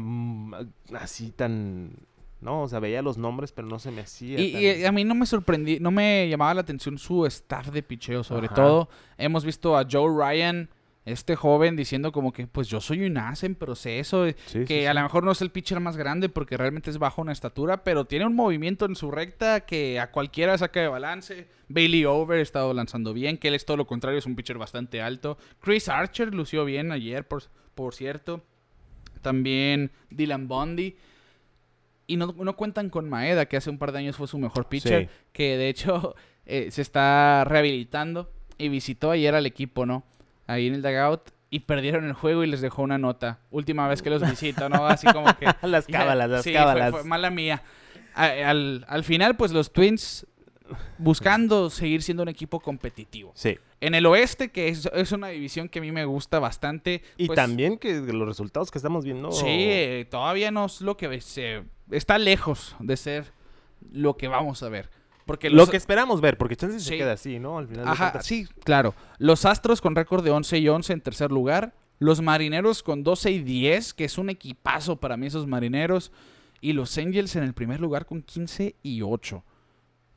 [1.01, 1.93] así tan.
[2.41, 4.39] No, o sea, veía los nombres, pero no se me hacía.
[4.39, 7.69] Y, tan- y a mí no me sorprendí, no me llamaba la atención su staff
[7.71, 8.55] de picheo, sobre Ajá.
[8.57, 8.89] todo.
[9.17, 10.69] Hemos visto a Joe Ryan,
[11.05, 14.81] este joven, diciendo como que pues yo soy un as en proceso, eh, Sí, que
[14.81, 14.87] sí.
[14.87, 17.85] a lo mejor no es el pitcher más grande porque realmente es bajo en estatura,
[17.85, 21.47] pero tiene un movimiento en su recta que a cualquiera saca de balance.
[21.69, 24.57] Bailey Over ha estado lanzando bien, que él es todo lo contrario, es un pitcher
[24.59, 25.37] bastante alto.
[25.61, 27.43] Chris Archer lució bien ayer, por,
[27.75, 28.43] por cierto.
[29.23, 30.97] También Dylan Bundy.
[32.07, 34.69] Y no, no cuentan con Maeda, que hace un par de años fue su mejor
[34.69, 36.15] pitcher, que de hecho
[36.47, 40.05] eh, se está rehabilitando y visitó ayer al equipo, ¿no?
[40.47, 43.39] Ahí en el dugout y perdieron el juego y les dejó una nota.
[43.51, 44.87] Última vez que los visito, ¿no?
[44.87, 45.47] Así como que...
[45.67, 46.91] las cábalas, las Sí, cábalas.
[46.91, 47.63] fue mala mía.
[48.15, 50.27] Al, al final, pues los Twins
[50.99, 53.33] buscando seguir siendo un equipo competitivo.
[53.35, 53.59] Sí.
[53.81, 57.03] En el oeste, que es, es una división que a mí me gusta bastante.
[57.17, 59.31] Y pues, también que los resultados que estamos viendo.
[59.33, 61.65] Sí, todavía no es lo que se...
[61.91, 63.27] Está lejos de ser
[63.93, 64.89] lo que vamos a ver.
[65.27, 66.87] Porque Lo que esperamos ver, porque chance Sí.
[66.87, 67.57] se queda así, ¿no?
[67.59, 68.95] Al final Ajá, sí, claro.
[69.19, 71.75] Los Astros con récord de 11 y 11 en tercer lugar.
[71.99, 76.13] Los Marineros con 12 y 10, que es un equipazo para mí esos Marineros.
[76.61, 79.43] Y los Angels en el primer lugar con 15 y 8.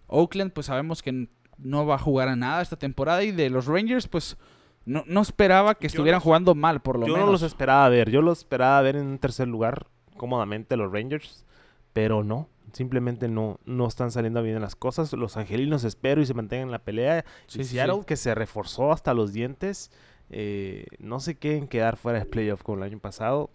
[0.07, 1.27] Oakland, pues sabemos que
[1.57, 3.23] no va a jugar a nada esta temporada.
[3.23, 4.37] Y de los Rangers, pues
[4.85, 7.25] no, no esperaba que Yo estuvieran los- jugando mal, por lo Yo menos.
[7.27, 8.09] no los esperaba ver.
[8.09, 9.87] Yo los esperaba ver en un tercer lugar
[10.17, 11.45] cómodamente los Rangers.
[11.93, 12.49] Pero no.
[12.77, 15.11] Simplemente no, no están saliendo bien las cosas.
[15.13, 17.25] Los angelinos espero y se mantengan en la pelea.
[17.47, 18.05] Sí, y Seattle, sí.
[18.05, 19.89] que se reforzó hasta los dientes.
[20.29, 23.49] eh, no se quieren quedar fuera de playoff como el año pasado.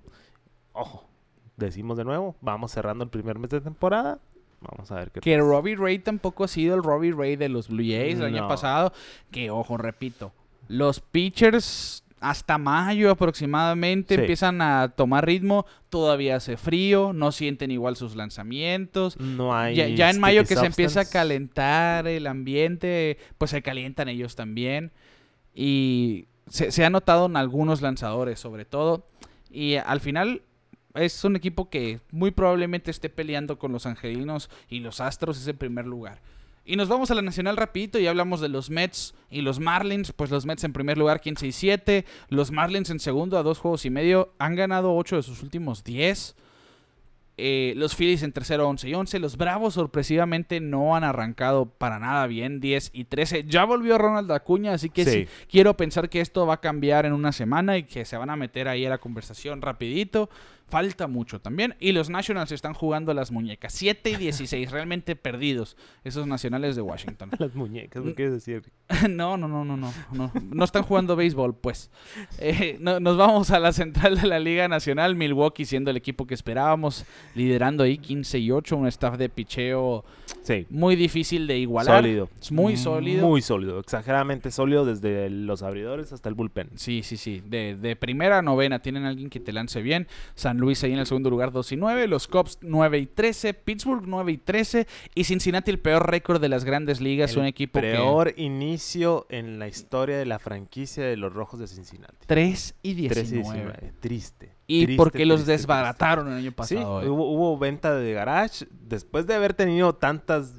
[0.72, 1.06] Ojo,
[1.56, 2.34] decimos de nuevo.
[2.40, 4.18] Vamos cerrando el primer mes de temporada.
[4.60, 5.48] Vamos a ver qué Que pasa.
[5.48, 8.92] Robbie Ray tampoco ha sido el Robbie Ray de los Blue Jays el año pasado.
[9.30, 10.32] Que, ojo, repito,
[10.66, 14.20] los pitchers hasta mayo aproximadamente Sí.
[14.20, 15.66] empiezan a tomar ritmo.
[15.90, 19.18] Todavía hace frío, no sienten igual sus lanzamientos.
[19.20, 19.74] No hay.
[19.74, 24.36] Ya, ya en mayo que se empieza a calentar el ambiente, pues se calientan ellos
[24.36, 24.92] también.
[25.54, 29.06] Y se, se ha notado en algunos lanzadores, sobre todo.
[29.50, 30.42] Y al final
[30.94, 35.54] es un equipo que muy probablemente esté peleando con los Angelinos y los Astros ese
[35.54, 36.20] primer lugar.
[36.64, 40.12] Y nos vamos a la nacional rapidito y hablamos de los Mets y los Marlins.
[40.12, 42.04] Pues los Mets en primer lugar 15 y 7.
[42.28, 44.32] Los Marlins en segundo a dos juegos y medio.
[44.38, 46.36] Han ganado 8 de sus últimos 10.
[47.38, 49.18] Eh, los Phillies en tercero 11 y 11.
[49.18, 53.44] Los Bravos sorpresivamente no han arrancado para nada bien 10 y 13.
[53.48, 55.10] Ya volvió Ronald Acuña, así que sí.
[55.10, 55.28] Sí.
[55.50, 58.36] quiero pensar que esto va a cambiar en una semana y que se van a
[58.36, 60.30] meter ahí a la conversación rapidito.
[60.72, 61.74] Falta mucho también.
[61.80, 63.74] Y los Nationals están jugando las muñecas.
[63.74, 67.28] 7 y 16, realmente perdidos esos nacionales de Washington.
[67.38, 68.62] Las muñecas, ¿qué quieres decir?
[69.10, 70.32] No, no, no, no, no, no.
[70.50, 71.90] No están jugando béisbol, pues.
[72.38, 75.14] Eh, no- nos vamos a la central de la Liga Nacional.
[75.14, 77.04] Milwaukee siendo el equipo que esperábamos,
[77.34, 78.74] liderando ahí 15 y 8.
[78.76, 80.04] Un staff de picheo
[80.42, 80.66] Sí.
[80.70, 82.03] muy difícil de igualar.
[82.03, 82.28] Sólido.
[82.50, 83.26] Muy sólido.
[83.28, 83.78] Muy sólido.
[83.78, 86.70] Exageradamente sólido desde los abridores hasta el bullpen.
[86.76, 87.42] Sí, sí, sí.
[87.46, 90.07] De, de primera a novena tienen alguien que te lance bien.
[90.34, 92.09] San Luis ahí en el segundo lugar 2 y 9.
[92.09, 93.53] Los Cubs 9 y 13.
[93.53, 94.87] Pittsburgh 9 y 13.
[95.14, 97.33] Y Cincinnati el peor récord de las grandes ligas.
[97.33, 97.91] El un equipo que...
[97.93, 102.17] Peor inicio en la historia de la franquicia de los Rojos de Cincinnati.
[102.26, 103.63] 3 y 13 y 19.
[103.72, 103.93] 19.
[104.01, 104.57] Triste.
[104.67, 106.64] Y Triste, porque los triste, desbarataron el año triste.
[106.68, 107.03] Sí, pasado.
[107.03, 107.09] eh.
[107.09, 108.67] hubo, hubo venta de garage.
[108.71, 110.55] Después de haber tenido tantas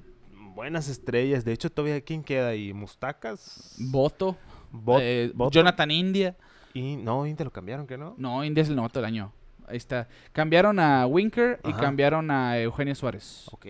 [0.54, 1.46] buenas estrellas.
[1.46, 2.74] De hecho, todavía ¿quién queda ahí?
[2.74, 3.76] Mustacas.
[3.80, 4.38] Voto.
[4.72, 5.52] Bot- eh, Botto.
[5.52, 6.36] Jonathan India.
[6.74, 8.16] Y no, Inter lo cambiaron, ¿qué no?
[8.18, 9.32] No, India es el novato del año.
[9.68, 10.07] Ahí está.
[10.31, 11.80] Cambiaron a Winker y Ajá.
[11.81, 13.45] cambiaron a Eugenio Suárez.
[13.52, 13.65] Ok.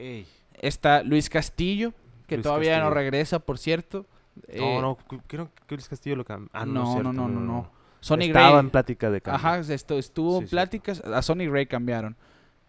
[0.55, 1.93] Está Luis Castillo,
[2.27, 2.93] que Luis todavía no Castillo.
[2.95, 4.05] regresa, por cierto.
[4.47, 6.49] Eh, no, no, cu- creo que Luis Castillo lo cambió.
[6.53, 7.71] Ah, no, no, cierto, no, no, no, no.
[7.99, 8.59] Sonny Estaba Gray.
[8.59, 9.37] en plática de cambio.
[9.37, 10.51] Ajá, esto, estuvo Sí, en sí.
[10.51, 10.99] pláticas.
[11.01, 12.15] A Sonny Gray cambiaron.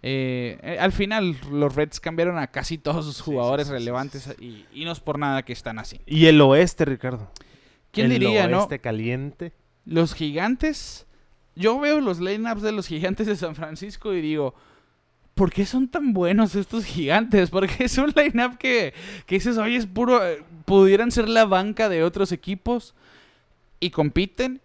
[0.02, 3.78] Eh, eh, al final, los Reds cambiaron a casi todos sus Sí, jugadores sí, sí,
[3.78, 6.00] sí, relevantes Y, y no es por nada que están así.
[6.06, 7.30] Y el oeste, Ricardo.
[7.90, 8.58] ¿Quién el diría, no?
[8.58, 9.52] oeste caliente.
[9.86, 11.06] Los gigantes.
[11.56, 14.54] Yo veo los lineups de los gigantes de San Francisco y digo,
[15.34, 17.50] ¿por qué son tan buenos estos gigantes?
[17.50, 18.92] Porque es un lineup que,
[19.26, 20.24] que dices, oye, es puro.
[20.26, 22.94] eh, Pudieran ser la banca de otros equipos
[23.80, 24.60] y compiten.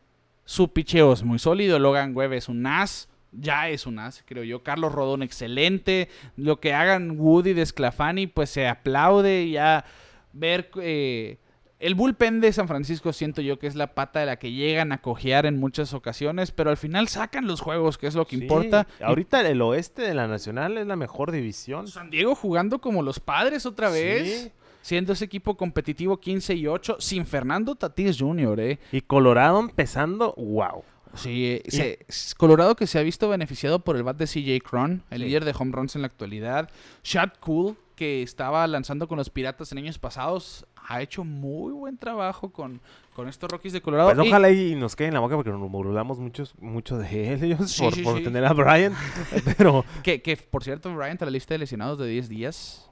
[0.45, 1.77] Su picheo es muy sólido.
[1.77, 3.07] Logan Webb es un as.
[3.31, 4.63] Ya es un as, creo yo.
[4.63, 6.09] Carlos Rodón, excelente.
[6.37, 9.49] Lo que hagan Woody de Sclafani, pues se aplaude.
[9.51, 9.85] Ya
[10.33, 10.71] ver.
[10.77, 11.37] eh,
[11.79, 14.91] el bullpen de San Francisco siento yo que es la pata de la que llegan
[14.91, 18.35] a cojear en muchas ocasiones, pero al final sacan los juegos, que es lo que
[18.37, 18.85] Sí, importa.
[19.01, 21.87] Ahorita el oeste de la Nacional es la mejor división.
[21.87, 24.43] San Diego jugando como los padres otra vez.
[24.43, 24.51] Sí.
[24.81, 28.79] Siendo ese equipo competitivo 15 y 8, sin Fernando Tatís Jr., ¿eh?
[28.93, 30.83] Y Colorado empezando, wow.
[31.15, 35.03] Sí, eh, se- Colorado que se ha visto beneficiado por el bat de CJ Cron,
[35.09, 35.25] el Sí.
[35.27, 36.69] líder de home runs en la actualidad.
[37.03, 41.97] Shad Cool, que estaba lanzando con los Piratas en años pasados, ha hecho muy buen
[41.97, 42.79] trabajo con,
[43.15, 44.13] con estos Rockies de Colorado.
[44.13, 47.43] Pues ojalá y nos quede en la boca porque nos burlamos muchos, mucho de él
[47.51, 48.23] ellos Sí, por, sí, por sí.
[48.23, 48.93] tener a Brian.
[49.57, 52.89] Pero Que, que, por cierto, Bryant a la lista de lesionados de 10 días.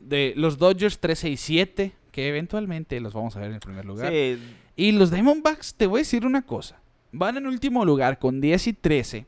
[0.00, 3.84] De los Dodgers 13 y 7, que eventualmente los vamos a ver en el primer
[3.84, 4.12] lugar.
[4.76, 6.80] Y los Diamondbacks, te voy a decir una cosa.
[7.12, 9.26] Van en último lugar con 10 y 13.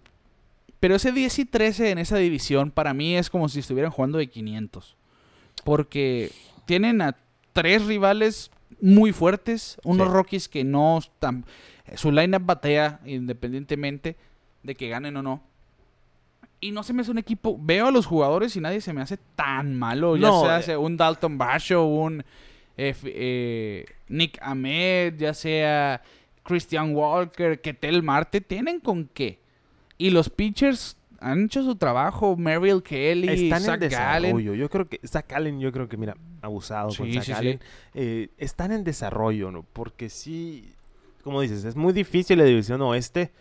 [0.81, 4.19] Pero ese 10 y 13 en esa división para mí es como si estuvieran jugando
[4.19, 4.97] de 500.
[5.63, 6.33] Porque
[6.65, 7.17] tienen a
[7.53, 8.51] tres rivales
[8.81, 9.79] muy fuertes.
[9.85, 10.13] Unos Sí.
[10.15, 11.45] Rockies que no están...
[11.97, 14.17] Su lineup batea independientemente
[14.63, 15.43] de que ganen o no.
[16.61, 17.59] Y no se me hace un equipo...
[17.61, 20.17] Veo a los jugadores y nadie se me hace tan malo.
[20.17, 20.63] Ya No, sea eh.
[20.63, 22.25] sea un Dalton Basho, un
[22.77, 26.03] eh, eh, Nick Ahmed, ya sea
[26.45, 28.41] Christian Walker, Ketel Marte.
[28.41, 29.41] ¿Tienen con qué?
[29.99, 32.37] Y los pitchers han hecho su trabajo.
[32.37, 34.31] Merrill Kelly, están en Zach Gallen.
[34.37, 34.55] desarrollo.
[34.55, 37.33] Yo creo que Zach Allen, yo creo que, mira, abusado con Zach sí, sí.
[37.33, 37.61] Allen.
[37.95, 39.65] Eh, están en desarrollo, ¿no?
[39.73, 40.75] Porque sí,
[41.23, 43.33] como dices, es muy difícil la división oeste.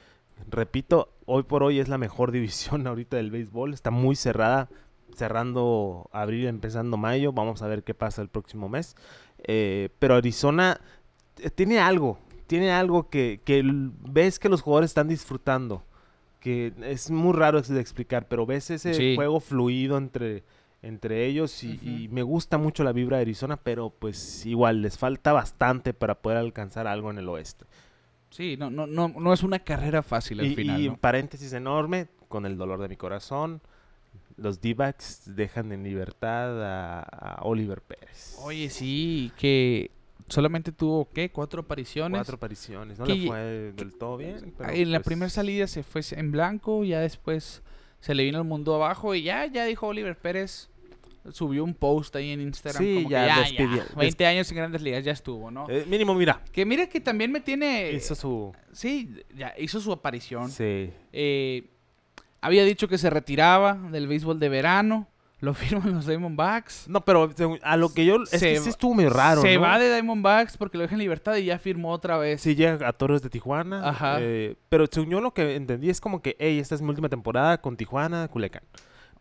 [0.49, 3.73] Repito, hoy por hoy es la mejor división ahorita del béisbol.
[3.73, 4.69] Está muy cerrada,
[5.15, 7.33] cerrando abril, empezando mayo.
[7.33, 8.95] Vamos a ver qué pasa el próximo mes.
[9.43, 10.79] Eh, pero Arizona
[11.39, 15.83] eh, tiene algo, tiene algo que, que ves que los jugadores están disfrutando.
[16.41, 19.15] Que es muy raro de explicar, pero ves ese Sí.
[19.15, 20.43] juego fluido entre,
[20.81, 25.31] entre ellos y, me gusta mucho la vibra de Arizona, pero pues igual les falta
[25.31, 27.65] bastante para poder alcanzar algo en el oeste.
[28.31, 30.81] Sí, no, no, no, no es una carrera fácil al Y, final.
[30.81, 30.97] y ¿no?
[30.97, 33.61] paréntesis enorme, con el dolor de mi corazón,
[34.37, 38.37] los D-backs dejan en libertad a, a Oliver Pérez.
[38.41, 39.91] Oye, sí, que
[40.31, 41.29] solamente tuvo, ¿qué?
[41.31, 42.17] Cuatro apariciones.
[42.17, 43.39] Cuatro apariciones, no que- le fue
[43.73, 44.53] del todo bien.
[44.57, 47.61] pero, en la pues, primera salida se fue en blanco, ya después
[47.99, 50.69] se le vino el mundo abajo y ya, ya dijo Oliver Pérez.
[51.33, 52.81] Subió un post ahí en Instagram.
[52.83, 55.67] Sí, como que ya ya, despidió- ya, 20 años en grandes ligas ya estuvo, ¿no?
[55.69, 57.91] eh, mínimo, mira, que mira que también me tiene...
[57.91, 58.51] hizo su...
[58.71, 60.49] Sí, ya hizo su aparición.
[60.49, 60.89] Sí.
[61.13, 61.65] Eh,
[62.41, 65.07] había dicho que se retiraba del béisbol de verano.
[65.45, 66.87] Lo firman los Diamondbacks.
[66.87, 67.29] No, pero
[67.63, 68.17] a lo que yo...
[68.23, 69.61] Es Se que sí estuvo muy raro, se ¿no?
[69.61, 72.41] va de Diamondbacks porque lo deja en libertad y ya firmó otra vez.
[72.41, 73.89] Sí llega a Toros de Tijuana.
[73.89, 74.17] Ajá.
[74.21, 77.09] eh, pero según yo lo que entendí es como que, hey, esta es mi última
[77.09, 78.63] temporada con Tijuana, Culiacán.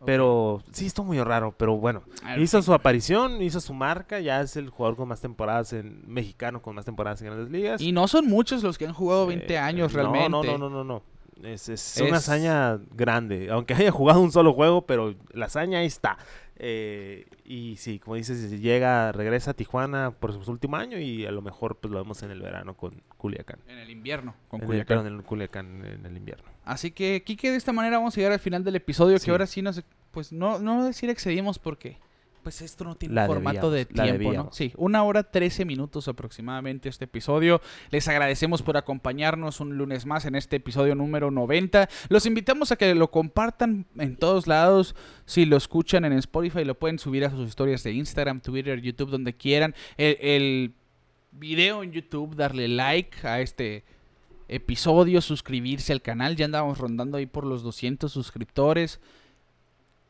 [0.05, 2.01] Pero sí, estuvo muy raro, pero bueno.
[2.39, 6.61] Hizo su aparición, hizo su marca, ya es el jugador con más temporadas en mexicano,
[6.61, 7.79] con más temporadas en grandes ligas.
[7.81, 10.29] Y no son muchos los que han jugado 20 Eh, años no, realmente.
[10.29, 11.03] No, no, no, no, no.
[11.43, 15.87] Es, es una hazaña grande, aunque haya jugado un solo juego, pero la hazaña ahí
[15.87, 16.17] está.
[16.63, 21.31] Eh, y sí, como dices, llega, regresa a Tijuana por su último año y a
[21.31, 23.59] lo mejor pues lo vemos en el verano con Culiacán.
[23.67, 26.47] En el invierno, con En el- perdón, en Culiacán en el invierno.
[26.63, 29.17] Así que, Kike, de esta manera vamos a llegar al final del episodio.
[29.17, 29.25] Sí.
[29.25, 29.83] Que ahora sí nos.
[30.11, 31.97] Pues no, no decir excedimos porque.
[32.43, 34.49] Pues esto no tiene La formato de debíamos, tiempo, ¿no?
[34.51, 37.61] Sí, una hora trece minutos aproximadamente este episodio.
[37.91, 41.87] Les agradecemos por acompañarnos un lunes más en este episodio número 90.
[42.09, 44.95] Los invitamos a que lo compartan en todos lados.
[45.25, 49.11] Si lo escuchan en Spotify, lo pueden subir a sus historias de Instagram, Twitter, YouTube,
[49.11, 49.75] donde quieran.
[49.97, 50.73] El, el
[51.31, 53.83] video en YouTube, darle like a este
[54.47, 56.35] episodio, suscribirse al canal.
[56.35, 58.99] Ya andamos rondando ahí por los 200 suscriptores.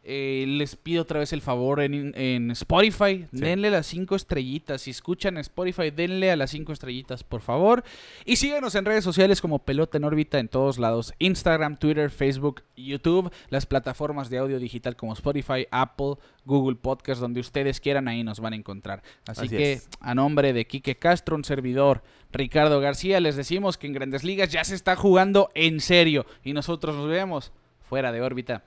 [0.04, 4.82] Eh, les pido otra vez el favor en, en Spotify, denle las cinco estrellitas.
[4.82, 7.84] Si escuchan Spotify, denle a las cinco estrellitas, por favor.
[8.26, 12.64] Y síganos en redes sociales como Pelota en órbita en todos lados: Instagram, Twitter, Facebook,
[12.76, 16.16] YouTube, las plataformas de audio digital como Spotify, Apple,
[16.46, 19.04] Google Podcast, donde ustedes quieran, ahí nos van a encontrar.
[19.28, 19.90] Así, Así que, es.
[20.00, 22.02] a nombre de Quique Castro, un servidor,
[22.32, 26.26] Ricardo García, les decimos que en Grandes Ligas ya se está jugando en serio.
[26.44, 27.52] Y nosotros nos vemos
[27.82, 28.64] fuera de órbita.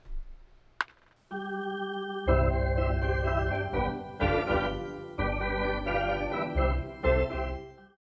[1.35, 1.64] Thank you.